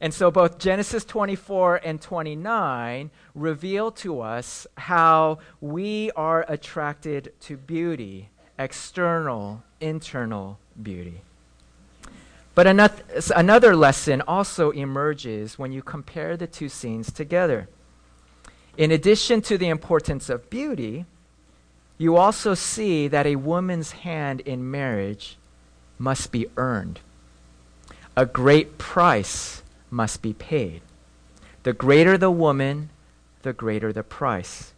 And 0.00 0.14
so 0.14 0.30
both 0.30 0.58
Genesis 0.58 1.04
24 1.04 1.82
and 1.84 2.00
29 2.00 3.10
reveal 3.34 3.90
to 3.92 4.22
us 4.22 4.66
how 4.78 5.40
we 5.60 6.10
are 6.12 6.44
attracted 6.48 7.34
to 7.40 7.58
beauty, 7.58 8.30
external, 8.58 9.62
internal 9.80 10.58
beauty. 10.82 11.20
But 12.54 12.66
another 12.66 13.76
lesson 13.76 14.22
also 14.22 14.70
emerges 14.70 15.58
when 15.58 15.70
you 15.70 15.82
compare 15.82 16.36
the 16.36 16.46
two 16.46 16.68
scenes 16.68 17.12
together. 17.12 17.68
In 18.76 18.90
addition 18.90 19.42
to 19.42 19.58
the 19.58 19.68
importance 19.68 20.30
of 20.30 20.48
beauty, 20.50 21.04
you 21.98 22.16
also 22.16 22.54
see 22.54 23.06
that 23.08 23.26
a 23.26 23.36
woman's 23.36 23.92
hand 23.92 24.40
in 24.40 24.70
marriage 24.70 25.36
must 25.98 26.32
be 26.32 26.46
earned. 26.56 27.00
A 28.16 28.24
great 28.26 28.78
price 28.78 29.59
must 29.90 30.22
be 30.22 30.32
paid. 30.32 30.82
The 31.62 31.72
greater 31.72 32.16
the 32.16 32.30
woman, 32.30 32.90
the 33.42 33.52
greater 33.52 33.92
the 33.92 34.02
price. 34.02 34.72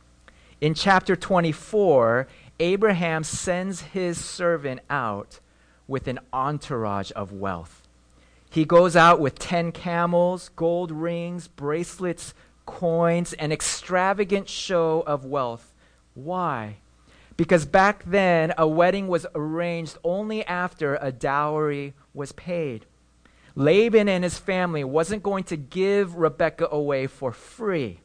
In 0.60 0.74
chapter 0.74 1.16
24, 1.16 2.26
Abraham 2.60 3.24
sends 3.24 3.80
his 3.80 4.22
servant 4.22 4.80
out 4.88 5.40
with 5.88 6.06
an 6.06 6.20
entourage 6.32 7.10
of 7.16 7.32
wealth. 7.32 7.82
He 8.48 8.64
goes 8.64 8.94
out 8.96 9.18
with 9.18 9.38
10 9.38 9.72
camels, 9.72 10.50
gold 10.56 10.92
rings, 10.92 11.48
bracelets, 11.48 12.34
coins, 12.66 13.32
an 13.34 13.50
extravagant 13.50 14.48
show 14.48 15.02
of 15.06 15.24
wealth. 15.24 15.72
Why? 16.14 16.76
Because 17.36 17.64
back 17.64 18.04
then, 18.06 18.52
a 18.58 18.68
wedding 18.68 19.08
was 19.08 19.26
arranged 19.34 19.98
only 20.04 20.44
after 20.44 20.98
a 21.00 21.10
dowry 21.10 21.94
was 22.14 22.32
paid. 22.32 22.86
Laban 23.54 24.08
and 24.08 24.24
his 24.24 24.38
family 24.38 24.84
wasn't 24.84 25.22
going 25.22 25.44
to 25.44 25.56
give 25.56 26.16
Rebekah 26.16 26.68
away 26.70 27.06
for 27.06 27.32
free. 27.32 28.00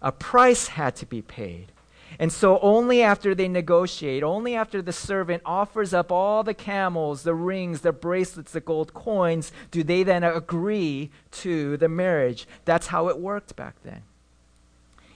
A 0.00 0.12
price 0.12 0.68
had 0.68 0.94
to 0.96 1.06
be 1.06 1.22
paid. 1.22 1.72
And 2.18 2.32
so, 2.32 2.60
only 2.60 3.02
after 3.02 3.34
they 3.34 3.48
negotiate, 3.48 4.22
only 4.22 4.54
after 4.54 4.80
the 4.80 4.92
servant 4.92 5.42
offers 5.44 5.92
up 5.92 6.12
all 6.12 6.44
the 6.44 6.54
camels, 6.54 7.24
the 7.24 7.34
rings, 7.34 7.80
the 7.80 7.92
bracelets, 7.92 8.52
the 8.52 8.60
gold 8.60 8.94
coins, 8.94 9.50
do 9.70 9.82
they 9.82 10.04
then 10.04 10.22
agree 10.22 11.10
to 11.32 11.76
the 11.76 11.88
marriage. 11.88 12.46
That's 12.64 12.88
how 12.88 13.08
it 13.08 13.18
worked 13.18 13.56
back 13.56 13.74
then. 13.82 14.02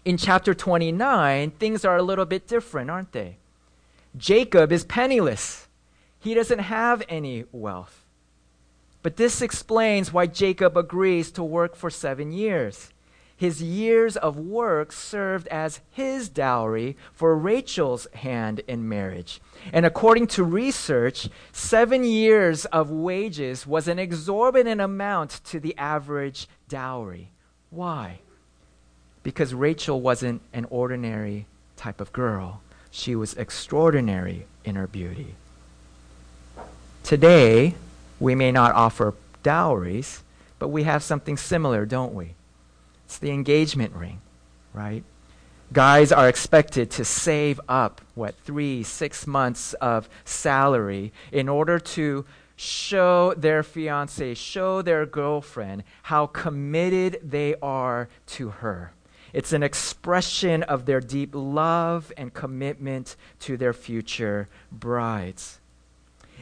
In 0.05 0.17
chapter 0.17 0.55
29, 0.55 1.51
things 1.53 1.85
are 1.85 1.97
a 1.97 2.03
little 2.03 2.25
bit 2.25 2.49
different, 2.49 2.91
aren't 2.91 3.13
they? 3.13 3.37
Jacob 4.17 4.73
is 4.73 4.85
penniless, 4.85 5.69
he 6.19 6.35
doesn't 6.35 6.61
have 6.61 7.03
any 7.09 7.45
wealth. 7.53 8.08
But 9.09 9.17
this 9.17 9.41
explains 9.41 10.13
why 10.13 10.27
Jacob 10.27 10.77
agrees 10.77 11.31
to 11.31 11.43
work 11.43 11.75
for 11.75 11.89
seven 11.89 12.31
years 12.31 12.93
his 13.35 13.63
years 13.63 14.19
of 14.19 14.37
work 14.37 14.93
served 14.93 15.49
as 15.49 15.81
his 15.93 16.29
dowry 16.29 16.95
for 17.15 17.35
Rachel's 17.35 18.07
hand 18.13 18.61
in 18.69 18.87
marriage. 18.87 19.41
And 19.73 19.87
according 19.87 20.27
to 20.27 20.45
research, 20.45 21.31
seven 21.53 22.05
years 22.05 22.67
of 22.67 22.91
wages 22.91 23.67
was 23.67 23.89
an 23.89 23.99
exorbitant 23.99 24.83
amount 24.83 25.41
to 25.45 25.59
the 25.59 25.75
average 25.79 26.47
dowry. 26.69 27.31
Why? 27.71 28.19
Because 29.23 29.55
Rachel 29.55 30.03
wasn't 30.03 30.43
an 30.53 30.67
ordinary 30.69 31.47
type 31.77 32.03
of 32.03 32.13
girl, 32.13 32.61
she 32.91 33.17
was 33.17 33.33
extraordinary 33.33 34.45
in 34.67 34.75
her 34.75 34.87
beauty. 34.87 35.35
Today, 37.05 37.75
we 38.21 38.35
may 38.35 38.53
not 38.53 38.75
offer 38.75 39.15
dowries, 39.43 40.23
but 40.59 40.69
we 40.69 40.83
have 40.85 41.03
something 41.03 41.37
similar, 41.37 41.87
don't 41.87 42.15
we? 42.15 42.35
It's 43.05 43.19
the 43.19 43.31
engagement 43.31 43.95
ring, 43.95 44.21
right? 44.75 45.03
Guys 45.73 46.13
are 46.13 46.29
expected 46.29 46.91
to 46.93 47.05
save 47.05 47.61
up, 47.69 48.01
what, 48.15 48.35
three, 48.45 48.83
six 48.83 49.27
months 49.27 49.75
of 49.75 50.09
salary 50.25 51.13
in 51.31 51.49
order 51.49 51.79
to 51.79 52.25
show 52.57 53.35
their 53.35 53.63
fiance, 53.63 54.35
show 54.35 54.83
their 54.83 55.07
girlfriend 55.07 55.85
how 56.05 56.27
committed 56.27 57.21
they 57.23 57.55
are 57.63 58.09
to 58.27 58.49
her. 58.49 58.93
It's 59.33 59.53
an 59.53 59.63
expression 59.63 60.63
of 60.65 60.87
their 60.87 61.01
deep 61.01 61.31
love 61.35 62.13
and 62.17 62.33
commitment 62.33 63.15
to 63.41 63.57
their 63.57 63.73
future 63.73 64.49
brides. 64.73 65.61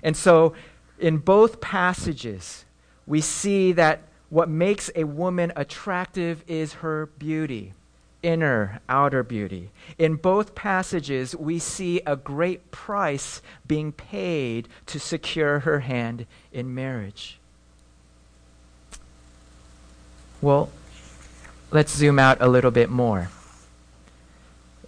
And 0.03 0.17
so, 0.17 0.55
in 0.99 1.19
both 1.19 1.61
passages, 1.61 2.65
we 3.07 3.21
see 3.21 3.73
that 3.73 4.03
what 4.29 4.49
makes 4.49 4.91
a 4.95 5.05
woman 5.05 5.53
attractive 5.55 6.43
is 6.49 6.75
her 6.75 7.07
beauty, 7.19 7.73
inner, 8.23 8.81
outer 8.89 9.23
beauty. 9.23 9.71
In 9.99 10.17
both 10.17 10.55
passages, 10.55 11.37
we 11.37 11.59
see 11.59 12.01
a 12.07 12.17
great 12.17 12.71
price 12.71 13.41
being 13.67 13.93
paid 13.93 14.69
to 14.87 14.99
secure 14.99 15.61
her 15.61 15.81
hand 15.81 16.27
in 16.53 16.75
marriage. 16.75 17.39
Well, 20.41 20.71
let's 21.71 21.95
zoom 21.95 22.19
out 22.19 22.39
a 22.41 22.49
little 22.49 22.71
bit 22.71 22.91
more. 22.91 23.31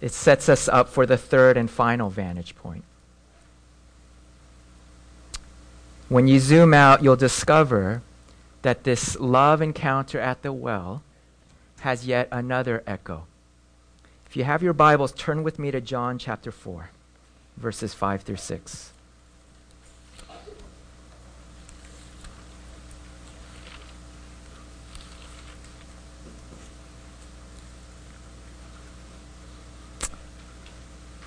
It 0.01 0.11
sets 0.11 0.47
us 0.47 0.67
up 0.67 0.89
for 0.89 1.05
the 1.05 1.17
third 1.17 1.57
and 1.57 1.69
final 1.69 2.09
vantage 2.09 2.55
point. 2.55 2.83
When 6.09 6.27
you 6.27 6.39
zoom 6.39 6.73
out, 6.73 7.03
you'll 7.03 7.15
discover 7.15 8.01
that 8.63 8.83
this 8.83 9.15
love 9.19 9.61
encounter 9.61 10.19
at 10.19 10.41
the 10.41 10.51
well 10.51 11.03
has 11.81 12.07
yet 12.07 12.27
another 12.31 12.81
echo. 12.87 13.27
If 14.25 14.35
you 14.35 14.43
have 14.43 14.63
your 14.63 14.73
Bibles, 14.73 15.11
turn 15.11 15.43
with 15.43 15.59
me 15.59 15.69
to 15.69 15.79
John 15.79 16.17
chapter 16.17 16.51
4, 16.51 16.89
verses 17.57 17.93
5 17.93 18.23
through 18.23 18.37
6. 18.37 18.91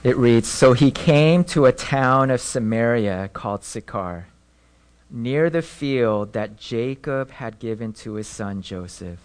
It 0.03 0.17
reads 0.17 0.49
So 0.49 0.73
he 0.73 0.91
came 0.91 1.45
to 1.45 1.67
a 1.67 1.73
town 1.73 2.33
of 2.33 2.41
Samaria 2.41 3.31
called 3.33 3.63
Sychar 3.63 4.27
near 5.13 5.51
the 5.51 5.63
field 5.63 6.33
that 6.33 6.57
Jacob 6.57 7.31
had 7.33 7.59
given 7.59 7.93
to 7.93 8.15
his 8.15 8.27
son 8.27 8.63
Joseph. 8.63 9.19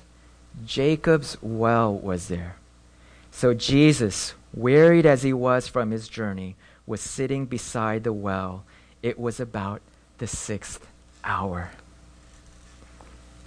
Jacob's 0.65 1.37
well 1.41 1.93
was 1.93 2.27
there. 2.27 2.57
So 3.31 3.53
Jesus, 3.53 4.33
wearied 4.53 5.05
as 5.05 5.23
he 5.23 5.31
was 5.31 5.67
from 5.67 5.91
his 5.91 6.09
journey, 6.09 6.55
was 6.85 6.99
sitting 6.99 7.45
beside 7.45 8.03
the 8.03 8.13
well. 8.13 8.65
It 9.01 9.17
was 9.17 9.39
about 9.39 9.81
the 10.17 10.27
sixth 10.27 10.85
hour. 11.23 11.71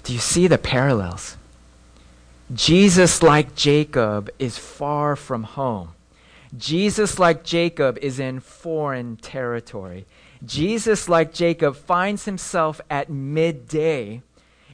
Do 0.04 0.12
you 0.14 0.18
see 0.18 0.46
the 0.46 0.58
parallels? 0.58 1.36
Jesus, 2.54 3.22
like 3.22 3.54
Jacob, 3.54 4.30
is 4.38 4.58
far 4.58 5.14
from 5.14 5.42
home. 5.42 5.90
Jesus, 6.56 7.18
like 7.18 7.44
Jacob, 7.44 7.98
is 7.98 8.18
in 8.18 8.40
foreign 8.40 9.16
territory. 9.16 10.06
Jesus, 10.44 11.08
like 11.08 11.32
Jacob, 11.32 11.76
finds 11.76 12.24
himself 12.24 12.80
at 12.88 13.10
midday. 13.10 14.22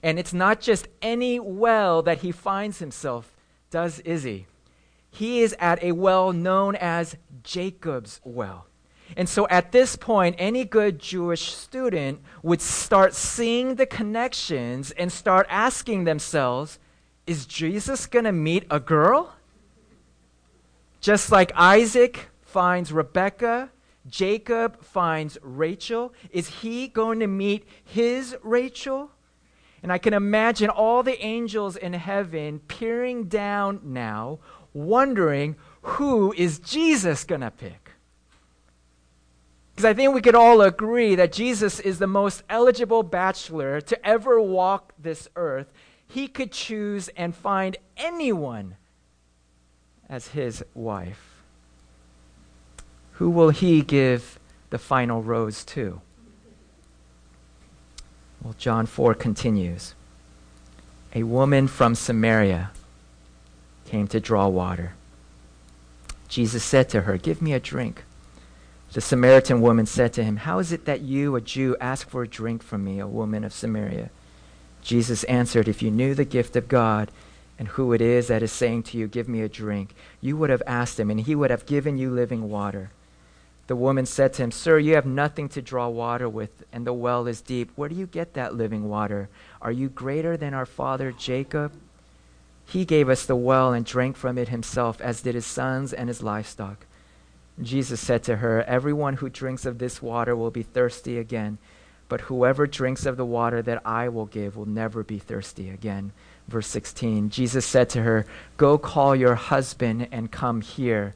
And 0.02 0.18
it's 0.18 0.34
not 0.34 0.60
just 0.60 0.88
any 1.02 1.40
well 1.40 2.02
that 2.02 2.18
he 2.18 2.30
finds 2.32 2.78
himself, 2.78 3.32
does 3.70 4.00
Izzy? 4.00 4.46
He 5.10 5.40
is 5.40 5.56
at 5.58 5.82
a 5.82 5.92
well 5.92 6.32
known 6.32 6.76
as 6.76 7.16
Jacob's 7.42 8.20
well. 8.22 8.66
And 9.16 9.28
so 9.28 9.46
at 9.48 9.72
this 9.72 9.96
point, 9.96 10.36
any 10.38 10.64
good 10.64 10.98
Jewish 10.98 11.54
student 11.54 12.20
would 12.42 12.60
start 12.60 13.14
seeing 13.14 13.76
the 13.76 13.86
connections 13.86 14.90
and 14.92 15.12
start 15.12 15.46
asking 15.48 16.04
themselves 16.04 16.78
is 17.26 17.44
Jesus 17.44 18.06
going 18.06 18.24
to 18.24 18.32
meet 18.32 18.66
a 18.70 18.78
girl? 18.78 19.34
Just 21.00 21.32
like 21.32 21.50
Isaac 21.56 22.28
finds 22.42 22.92
Rebekah 22.92 23.70
Jacob 24.08 24.82
finds 24.82 25.38
Rachel. 25.42 26.12
Is 26.30 26.48
he 26.48 26.88
going 26.88 27.20
to 27.20 27.26
meet 27.26 27.66
his 27.84 28.36
Rachel? 28.42 29.10
And 29.82 29.92
I 29.92 29.98
can 29.98 30.14
imagine 30.14 30.70
all 30.70 31.02
the 31.02 31.22
angels 31.24 31.76
in 31.76 31.92
heaven 31.92 32.60
peering 32.60 33.24
down 33.24 33.80
now, 33.84 34.38
wondering 34.72 35.56
who 35.82 36.32
is 36.32 36.58
Jesus 36.58 37.24
going 37.24 37.42
to 37.42 37.50
pick? 37.50 37.92
Because 39.74 39.84
I 39.84 39.94
think 39.94 40.14
we 40.14 40.22
could 40.22 40.34
all 40.34 40.62
agree 40.62 41.14
that 41.16 41.32
Jesus 41.32 41.80
is 41.80 41.98
the 41.98 42.06
most 42.06 42.42
eligible 42.48 43.02
bachelor 43.02 43.80
to 43.82 44.06
ever 44.06 44.40
walk 44.40 44.94
this 44.98 45.28
earth. 45.36 45.70
He 46.08 46.28
could 46.28 46.50
choose 46.50 47.08
and 47.08 47.34
find 47.34 47.76
anyone 47.96 48.76
as 50.08 50.28
his 50.28 50.64
wife. 50.72 51.35
Who 53.16 53.30
will 53.30 53.50
he 53.50 53.80
give 53.80 54.38
the 54.70 54.78
final 54.78 55.22
rose 55.22 55.64
to? 55.66 56.00
Well, 58.42 58.54
John 58.58 58.84
4 58.84 59.14
continues. 59.14 59.94
A 61.14 61.22
woman 61.22 61.66
from 61.66 61.94
Samaria 61.94 62.70
came 63.86 64.06
to 64.08 64.20
draw 64.20 64.48
water. 64.48 64.94
Jesus 66.28 66.62
said 66.62 66.90
to 66.90 67.02
her, 67.02 67.16
Give 67.16 67.40
me 67.40 67.54
a 67.54 67.60
drink. 67.60 68.04
The 68.92 69.00
Samaritan 69.00 69.62
woman 69.62 69.86
said 69.86 70.12
to 70.14 70.24
him, 70.24 70.36
How 70.38 70.58
is 70.58 70.70
it 70.70 70.84
that 70.84 71.00
you, 71.00 71.36
a 71.36 71.40
Jew, 71.40 71.74
ask 71.80 72.08
for 72.08 72.22
a 72.22 72.28
drink 72.28 72.62
from 72.62 72.84
me, 72.84 72.98
a 72.98 73.06
woman 73.06 73.44
of 73.44 73.52
Samaria? 73.52 74.10
Jesus 74.82 75.24
answered, 75.24 75.68
If 75.68 75.82
you 75.82 75.90
knew 75.90 76.14
the 76.14 76.24
gift 76.26 76.54
of 76.54 76.68
God 76.68 77.10
and 77.58 77.68
who 77.68 77.94
it 77.94 78.02
is 78.02 78.28
that 78.28 78.42
is 78.42 78.52
saying 78.52 78.82
to 78.84 78.98
you, 78.98 79.08
Give 79.08 79.28
me 79.28 79.40
a 79.40 79.48
drink, 79.48 79.94
you 80.20 80.36
would 80.36 80.50
have 80.50 80.62
asked 80.66 81.00
him, 81.00 81.10
and 81.10 81.20
he 81.20 81.34
would 81.34 81.50
have 81.50 81.64
given 81.64 81.96
you 81.96 82.10
living 82.10 82.50
water. 82.50 82.90
The 83.66 83.76
woman 83.76 84.06
said 84.06 84.32
to 84.34 84.44
him, 84.44 84.50
Sir, 84.52 84.78
you 84.78 84.94
have 84.94 85.06
nothing 85.06 85.48
to 85.50 85.62
draw 85.62 85.88
water 85.88 86.28
with, 86.28 86.64
and 86.72 86.86
the 86.86 86.92
well 86.92 87.26
is 87.26 87.40
deep. 87.40 87.70
Where 87.74 87.88
do 87.88 87.96
you 87.96 88.06
get 88.06 88.34
that 88.34 88.54
living 88.54 88.88
water? 88.88 89.28
Are 89.60 89.72
you 89.72 89.88
greater 89.88 90.36
than 90.36 90.54
our 90.54 90.66
father 90.66 91.10
Jacob? 91.10 91.72
He 92.64 92.84
gave 92.84 93.08
us 93.08 93.26
the 93.26 93.36
well 93.36 93.72
and 93.72 93.84
drank 93.84 94.16
from 94.16 94.38
it 94.38 94.48
himself, 94.48 95.00
as 95.00 95.22
did 95.22 95.34
his 95.34 95.46
sons 95.46 95.92
and 95.92 96.08
his 96.08 96.22
livestock. 96.22 96.86
Jesus 97.60 98.00
said 98.00 98.22
to 98.24 98.36
her, 98.36 98.62
Everyone 98.64 99.14
who 99.14 99.28
drinks 99.28 99.64
of 99.64 99.78
this 99.78 100.02
water 100.02 100.36
will 100.36 100.50
be 100.50 100.62
thirsty 100.62 101.18
again, 101.18 101.58
but 102.08 102.22
whoever 102.22 102.66
drinks 102.66 103.06
of 103.06 103.16
the 103.16 103.24
water 103.24 103.62
that 103.62 103.82
I 103.84 104.08
will 104.08 104.26
give 104.26 104.56
will 104.56 104.66
never 104.66 105.02
be 105.02 105.18
thirsty 105.18 105.70
again. 105.70 106.12
Verse 106.46 106.66
16 106.68 107.30
Jesus 107.30 107.66
said 107.66 107.88
to 107.90 108.02
her, 108.02 108.26
Go 108.56 108.78
call 108.78 109.16
your 109.16 109.34
husband 109.34 110.08
and 110.12 110.30
come 110.30 110.60
here. 110.60 111.14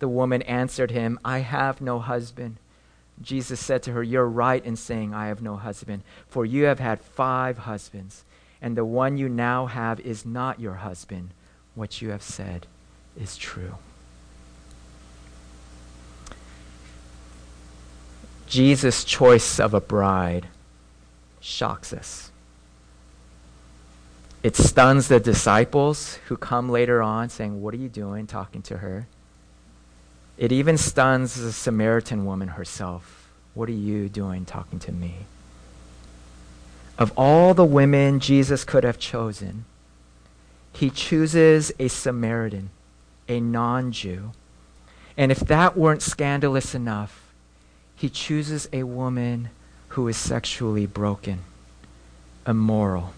The 0.00 0.08
woman 0.08 0.42
answered 0.42 0.90
him, 0.90 1.18
I 1.24 1.38
have 1.38 1.80
no 1.80 1.98
husband. 2.00 2.56
Jesus 3.22 3.60
said 3.60 3.82
to 3.84 3.92
her, 3.92 4.02
You're 4.02 4.26
right 4.26 4.64
in 4.64 4.76
saying, 4.76 5.14
I 5.14 5.28
have 5.28 5.40
no 5.40 5.56
husband, 5.56 6.02
for 6.28 6.44
you 6.44 6.64
have 6.64 6.80
had 6.80 7.00
five 7.00 7.58
husbands 7.58 8.24
and 8.62 8.76
the 8.76 8.84
one 8.84 9.16
you 9.16 9.28
now 9.28 9.66
have 9.66 10.00
is 10.00 10.26
not 10.26 10.60
your 10.60 10.74
husband. 10.74 11.30
What 11.74 12.02
you 12.02 12.10
have 12.10 12.22
said 12.22 12.66
is 13.18 13.36
true. 13.36 13.76
Jesus' 18.46 19.04
choice 19.04 19.60
of 19.60 19.72
a 19.72 19.80
bride 19.80 20.48
shocks 21.40 21.92
us. 21.92 22.30
It 24.42 24.56
stuns 24.56 25.08
the 25.08 25.20
disciples 25.20 26.16
who 26.26 26.36
come 26.36 26.68
later 26.68 27.00
on 27.02 27.28
saying, 27.28 27.62
What 27.62 27.72
are 27.74 27.78
you 27.78 27.88
doing? 27.88 28.26
talking 28.26 28.62
to 28.62 28.78
her. 28.78 29.06
It 30.40 30.52
even 30.52 30.78
stuns 30.78 31.34
the 31.34 31.52
Samaritan 31.52 32.24
woman 32.24 32.48
herself. 32.48 33.28
What 33.52 33.68
are 33.68 33.72
you 33.72 34.08
doing 34.08 34.46
talking 34.46 34.78
to 34.78 34.90
me? 34.90 35.26
Of 36.96 37.12
all 37.14 37.52
the 37.52 37.64
women 37.64 38.20
Jesus 38.20 38.64
could 38.64 38.82
have 38.82 38.98
chosen, 38.98 39.66
he 40.72 40.88
chooses 40.88 41.72
a 41.78 41.88
Samaritan, 41.88 42.70
a 43.28 43.38
non 43.38 43.92
Jew. 43.92 44.32
And 45.14 45.30
if 45.30 45.40
that 45.40 45.76
weren't 45.76 46.00
scandalous 46.00 46.74
enough, 46.74 47.34
he 47.94 48.08
chooses 48.08 48.66
a 48.72 48.84
woman 48.84 49.50
who 49.88 50.08
is 50.08 50.16
sexually 50.16 50.86
broken, 50.86 51.40
immoral, 52.46 53.12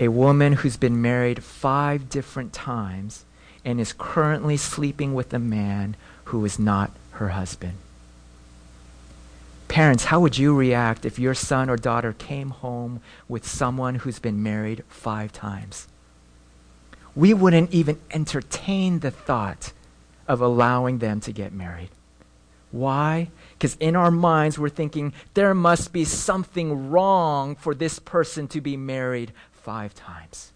a 0.00 0.08
woman 0.08 0.54
who's 0.54 0.76
been 0.76 1.00
married 1.00 1.44
five 1.44 2.08
different 2.10 2.52
times 2.52 3.24
and 3.64 3.80
is 3.80 3.92
currently 3.92 4.56
sleeping 4.56 5.14
with 5.14 5.32
a 5.34 5.38
man 5.38 5.96
who 6.24 6.44
is 6.44 6.58
not 6.58 6.90
her 7.12 7.30
husband. 7.30 7.74
Parents, 9.68 10.04
how 10.04 10.18
would 10.20 10.36
you 10.36 10.56
react 10.56 11.04
if 11.04 11.18
your 11.18 11.34
son 11.34 11.70
or 11.70 11.76
daughter 11.76 12.12
came 12.12 12.50
home 12.50 13.00
with 13.28 13.46
someone 13.46 13.96
who's 13.96 14.18
been 14.18 14.42
married 14.42 14.82
five 14.88 15.32
times? 15.32 15.86
We 17.14 17.34
wouldn't 17.34 17.72
even 17.72 18.00
entertain 18.10 18.98
the 19.00 19.10
thought 19.10 19.72
of 20.26 20.40
allowing 20.40 20.98
them 20.98 21.20
to 21.20 21.32
get 21.32 21.52
married. 21.52 21.90
Why? 22.70 23.30
Because 23.52 23.76
in 23.76 23.96
our 23.96 24.10
minds, 24.10 24.58
we're 24.58 24.68
thinking 24.68 25.12
there 25.34 25.54
must 25.54 25.92
be 25.92 26.04
something 26.04 26.90
wrong 26.90 27.56
for 27.56 27.74
this 27.74 27.98
person 27.98 28.48
to 28.48 28.60
be 28.60 28.76
married 28.76 29.32
five 29.52 29.94
times. 29.94 30.52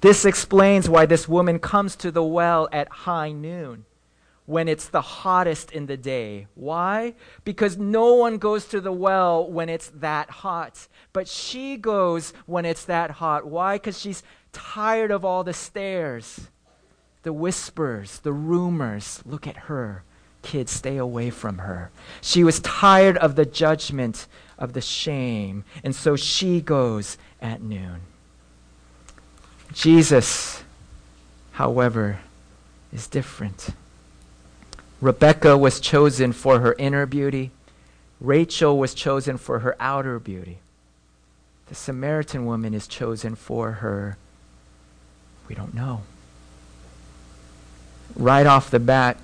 This 0.00 0.24
explains 0.24 0.88
why 0.88 1.06
this 1.06 1.28
woman 1.28 1.58
comes 1.58 1.96
to 1.96 2.10
the 2.10 2.22
well 2.22 2.68
at 2.72 2.88
high 2.88 3.32
noon 3.32 3.84
when 4.46 4.66
it's 4.66 4.88
the 4.88 5.02
hottest 5.02 5.72
in 5.72 5.86
the 5.86 5.96
day. 5.96 6.46
Why? 6.54 7.14
Because 7.44 7.76
no 7.76 8.14
one 8.14 8.38
goes 8.38 8.64
to 8.68 8.80
the 8.80 8.92
well 8.92 9.50
when 9.50 9.68
it's 9.68 9.90
that 9.96 10.30
hot. 10.30 10.88
But 11.12 11.28
she 11.28 11.76
goes 11.76 12.32
when 12.46 12.64
it's 12.64 12.84
that 12.86 13.10
hot. 13.10 13.44
Why? 13.44 13.76
Because 13.76 13.98
she's 13.98 14.22
tired 14.52 15.10
of 15.10 15.22
all 15.24 15.44
the 15.44 15.52
stares, 15.52 16.48
the 17.24 17.32
whispers, 17.32 18.20
the 18.20 18.32
rumors. 18.32 19.22
Look 19.26 19.46
at 19.46 19.56
her. 19.56 20.04
Kids, 20.40 20.72
stay 20.72 20.96
away 20.96 21.28
from 21.28 21.58
her. 21.58 21.90
She 22.22 22.42
was 22.42 22.60
tired 22.60 23.18
of 23.18 23.34
the 23.34 23.44
judgment, 23.44 24.28
of 24.58 24.72
the 24.72 24.80
shame. 24.80 25.64
And 25.84 25.94
so 25.94 26.16
she 26.16 26.62
goes 26.62 27.18
at 27.42 27.60
noon. 27.60 28.00
Jesus, 29.72 30.62
however, 31.52 32.20
is 32.92 33.06
different. 33.06 33.70
Rebecca 35.00 35.56
was 35.56 35.80
chosen 35.80 36.32
for 36.32 36.60
her 36.60 36.74
inner 36.78 37.06
beauty. 37.06 37.50
Rachel 38.20 38.78
was 38.78 38.94
chosen 38.94 39.36
for 39.36 39.60
her 39.60 39.76
outer 39.78 40.18
beauty. 40.18 40.58
The 41.66 41.74
Samaritan 41.74 42.46
woman 42.46 42.74
is 42.74 42.88
chosen 42.88 43.34
for 43.34 43.72
her, 43.72 44.16
we 45.48 45.54
don't 45.54 45.74
know. 45.74 46.02
Right 48.16 48.46
off 48.46 48.70
the 48.70 48.80
bat, 48.80 49.18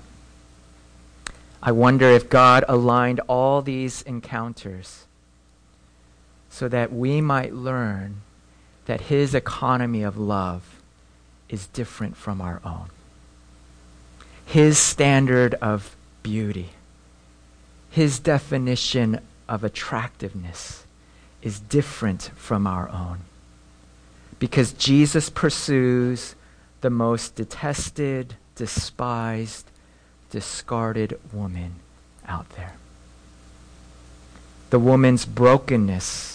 I 1.61 1.71
wonder 1.71 2.07
if 2.07 2.29
God 2.29 2.63
aligned 2.67 3.19
all 3.27 3.63
these 3.63 4.03
encounters 4.03 5.05
so 6.49 6.67
that 6.67 6.93
we 6.93 7.19
might 7.19 7.53
learn 7.53 8.21
that 8.85 9.01
his 9.01 9.33
economy 9.33 10.03
of 10.03 10.17
love 10.17 10.81
is 11.49 11.67
different 11.67 12.15
from 12.15 12.41
our 12.41 12.61
own 12.63 12.89
his 14.45 14.77
standard 14.77 15.55
of 15.55 15.95
beauty, 16.23 16.69
his 17.89 18.19
definition 18.19 19.19
of 19.49 19.63
attractiveness 19.63 20.85
is 21.41 21.59
different 21.59 22.31
from 22.35 22.67
our 22.67 22.89
own. 22.89 23.19
Because 24.39 24.73
Jesus 24.73 25.29
pursues 25.29 26.35
the 26.81 26.89
most 26.89 27.35
detested, 27.35 28.35
despised, 28.55 29.69
discarded 30.29 31.19
woman 31.31 31.75
out 32.27 32.49
there. 32.51 32.73
The 34.71 34.79
woman's 34.79 35.25
brokenness, 35.25 36.34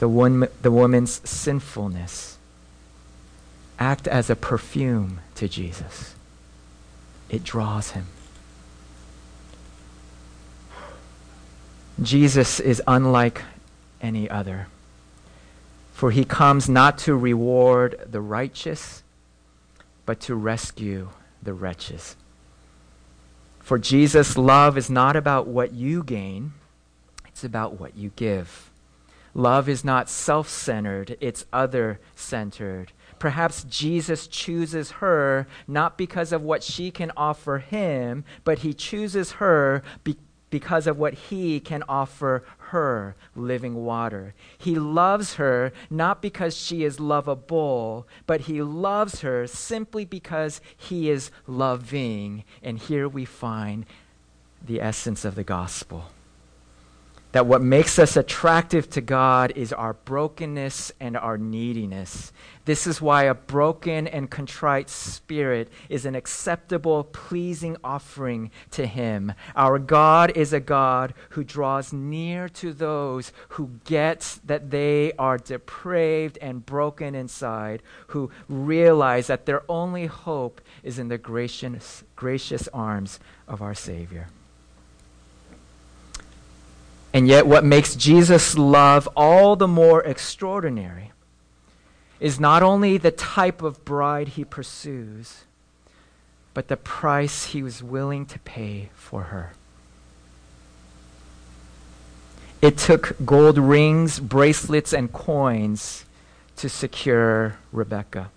the, 0.00 0.08
one, 0.08 0.48
the 0.62 0.70
woman's 0.70 1.20
sinfulness 1.28 2.38
act 3.78 4.08
as 4.08 4.30
a 4.30 4.34
perfume 4.34 5.20
to 5.34 5.46
Jesus 5.46 6.14
it 7.28 7.44
draws 7.44 7.92
him. 7.92 8.06
Jesus 12.02 12.58
is 12.58 12.82
unlike 12.88 13.42
any 14.00 14.28
other, 14.28 14.66
for 15.92 16.10
he 16.10 16.24
comes 16.24 16.68
not 16.68 16.98
to 16.98 17.14
reward 17.14 18.08
the 18.10 18.20
righteous, 18.20 19.02
but 20.06 20.18
to 20.20 20.34
rescue 20.34 21.10
the 21.42 21.52
wretches. 21.52 22.16
For 23.60 23.78
Jesus' 23.78 24.36
love 24.36 24.76
is 24.76 24.90
not 24.90 25.14
about 25.14 25.46
what 25.46 25.72
you 25.72 26.02
gain, 26.02 26.54
it's 27.28 27.44
about 27.44 27.78
what 27.78 27.96
you 27.96 28.10
give. 28.16 28.69
Love 29.34 29.68
is 29.68 29.84
not 29.84 30.08
self 30.08 30.48
centered, 30.48 31.16
it's 31.20 31.46
other 31.52 32.00
centered. 32.14 32.92
Perhaps 33.18 33.64
Jesus 33.64 34.26
chooses 34.26 34.92
her 34.92 35.46
not 35.68 35.98
because 35.98 36.32
of 36.32 36.42
what 36.42 36.62
she 36.62 36.90
can 36.90 37.12
offer 37.16 37.58
him, 37.58 38.24
but 38.44 38.60
he 38.60 38.72
chooses 38.72 39.32
her 39.32 39.82
be- 40.04 40.16
because 40.48 40.86
of 40.86 40.98
what 40.98 41.14
he 41.14 41.60
can 41.60 41.84
offer 41.88 42.42
her 42.70 43.14
living 43.36 43.84
water. 43.84 44.34
He 44.58 44.74
loves 44.74 45.34
her 45.34 45.72
not 45.88 46.20
because 46.22 46.56
she 46.56 46.82
is 46.82 46.98
lovable, 46.98 48.08
but 48.26 48.42
he 48.42 48.62
loves 48.62 49.20
her 49.20 49.46
simply 49.46 50.04
because 50.04 50.60
he 50.76 51.08
is 51.08 51.30
loving. 51.46 52.44
And 52.62 52.78
here 52.78 53.08
we 53.08 53.24
find 53.24 53.86
the 54.64 54.80
essence 54.80 55.24
of 55.24 55.36
the 55.36 55.44
gospel 55.44 56.06
that 57.32 57.46
what 57.46 57.62
makes 57.62 57.98
us 57.98 58.16
attractive 58.16 58.90
to 58.90 59.00
God 59.00 59.52
is 59.54 59.72
our 59.72 59.92
brokenness 59.92 60.92
and 61.00 61.16
our 61.16 61.38
neediness. 61.38 62.32
This 62.64 62.86
is 62.86 63.00
why 63.00 63.24
a 63.24 63.34
broken 63.34 64.06
and 64.06 64.30
contrite 64.30 64.90
spirit 64.90 65.70
is 65.88 66.04
an 66.04 66.14
acceptable, 66.14 67.04
pleasing 67.04 67.76
offering 67.82 68.50
to 68.72 68.86
Him. 68.86 69.32
Our 69.56 69.78
God 69.78 70.36
is 70.36 70.52
a 70.52 70.60
God 70.60 71.14
who 71.30 71.44
draws 71.44 71.92
near 71.92 72.48
to 72.50 72.72
those 72.72 73.32
who 73.50 73.70
get 73.84 74.38
that 74.44 74.70
they 74.70 75.12
are 75.18 75.38
depraved 75.38 76.38
and 76.40 76.66
broken 76.66 77.14
inside, 77.14 77.82
who 78.08 78.30
realize 78.48 79.28
that 79.28 79.46
their 79.46 79.62
only 79.68 80.06
hope 80.06 80.60
is 80.82 80.98
in 80.98 81.08
the 81.08 81.18
gracious, 81.18 82.04
gracious 82.14 82.68
arms 82.68 83.20
of 83.48 83.62
our 83.62 83.74
Savior. 83.74 84.28
And 87.12 87.26
yet, 87.26 87.46
what 87.46 87.64
makes 87.64 87.96
Jesus' 87.96 88.56
love 88.56 89.08
all 89.16 89.56
the 89.56 89.66
more 89.66 90.02
extraordinary 90.02 91.12
is 92.20 92.38
not 92.38 92.62
only 92.62 92.98
the 92.98 93.10
type 93.10 93.62
of 93.62 93.84
bride 93.84 94.28
he 94.28 94.44
pursues, 94.44 95.44
but 96.54 96.68
the 96.68 96.76
price 96.76 97.46
he 97.46 97.62
was 97.62 97.82
willing 97.82 98.26
to 98.26 98.38
pay 98.40 98.90
for 98.94 99.24
her. 99.24 99.52
It 102.60 102.76
took 102.76 103.16
gold 103.24 103.56
rings, 103.56 104.20
bracelets, 104.20 104.92
and 104.92 105.12
coins 105.12 106.04
to 106.56 106.68
secure 106.68 107.56
Rebecca. 107.72 108.30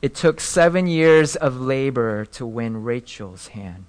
It 0.00 0.14
took 0.14 0.40
seven 0.40 0.86
years 0.86 1.34
of 1.34 1.60
labor 1.60 2.24
to 2.26 2.46
win 2.46 2.84
Rachel's 2.84 3.48
hand. 3.48 3.86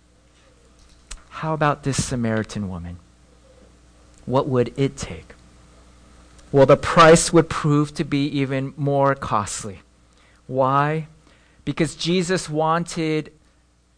How 1.29 1.53
about 1.53 1.83
this 1.83 2.03
Samaritan 2.03 2.67
woman? 2.67 2.97
What 4.27 4.47
would 4.47 4.71
it 4.77 4.95
take? 4.95 5.33
Well, 6.51 6.67
the 6.67 6.77
price 6.77 7.33
would 7.33 7.49
prove 7.49 7.93
to 7.95 8.03
be 8.03 8.27
even 8.27 8.73
more 8.77 9.15
costly. 9.15 9.79
Why? 10.45 11.07
Because 11.65 11.95
Jesus 11.95 12.47
wanted 12.49 13.33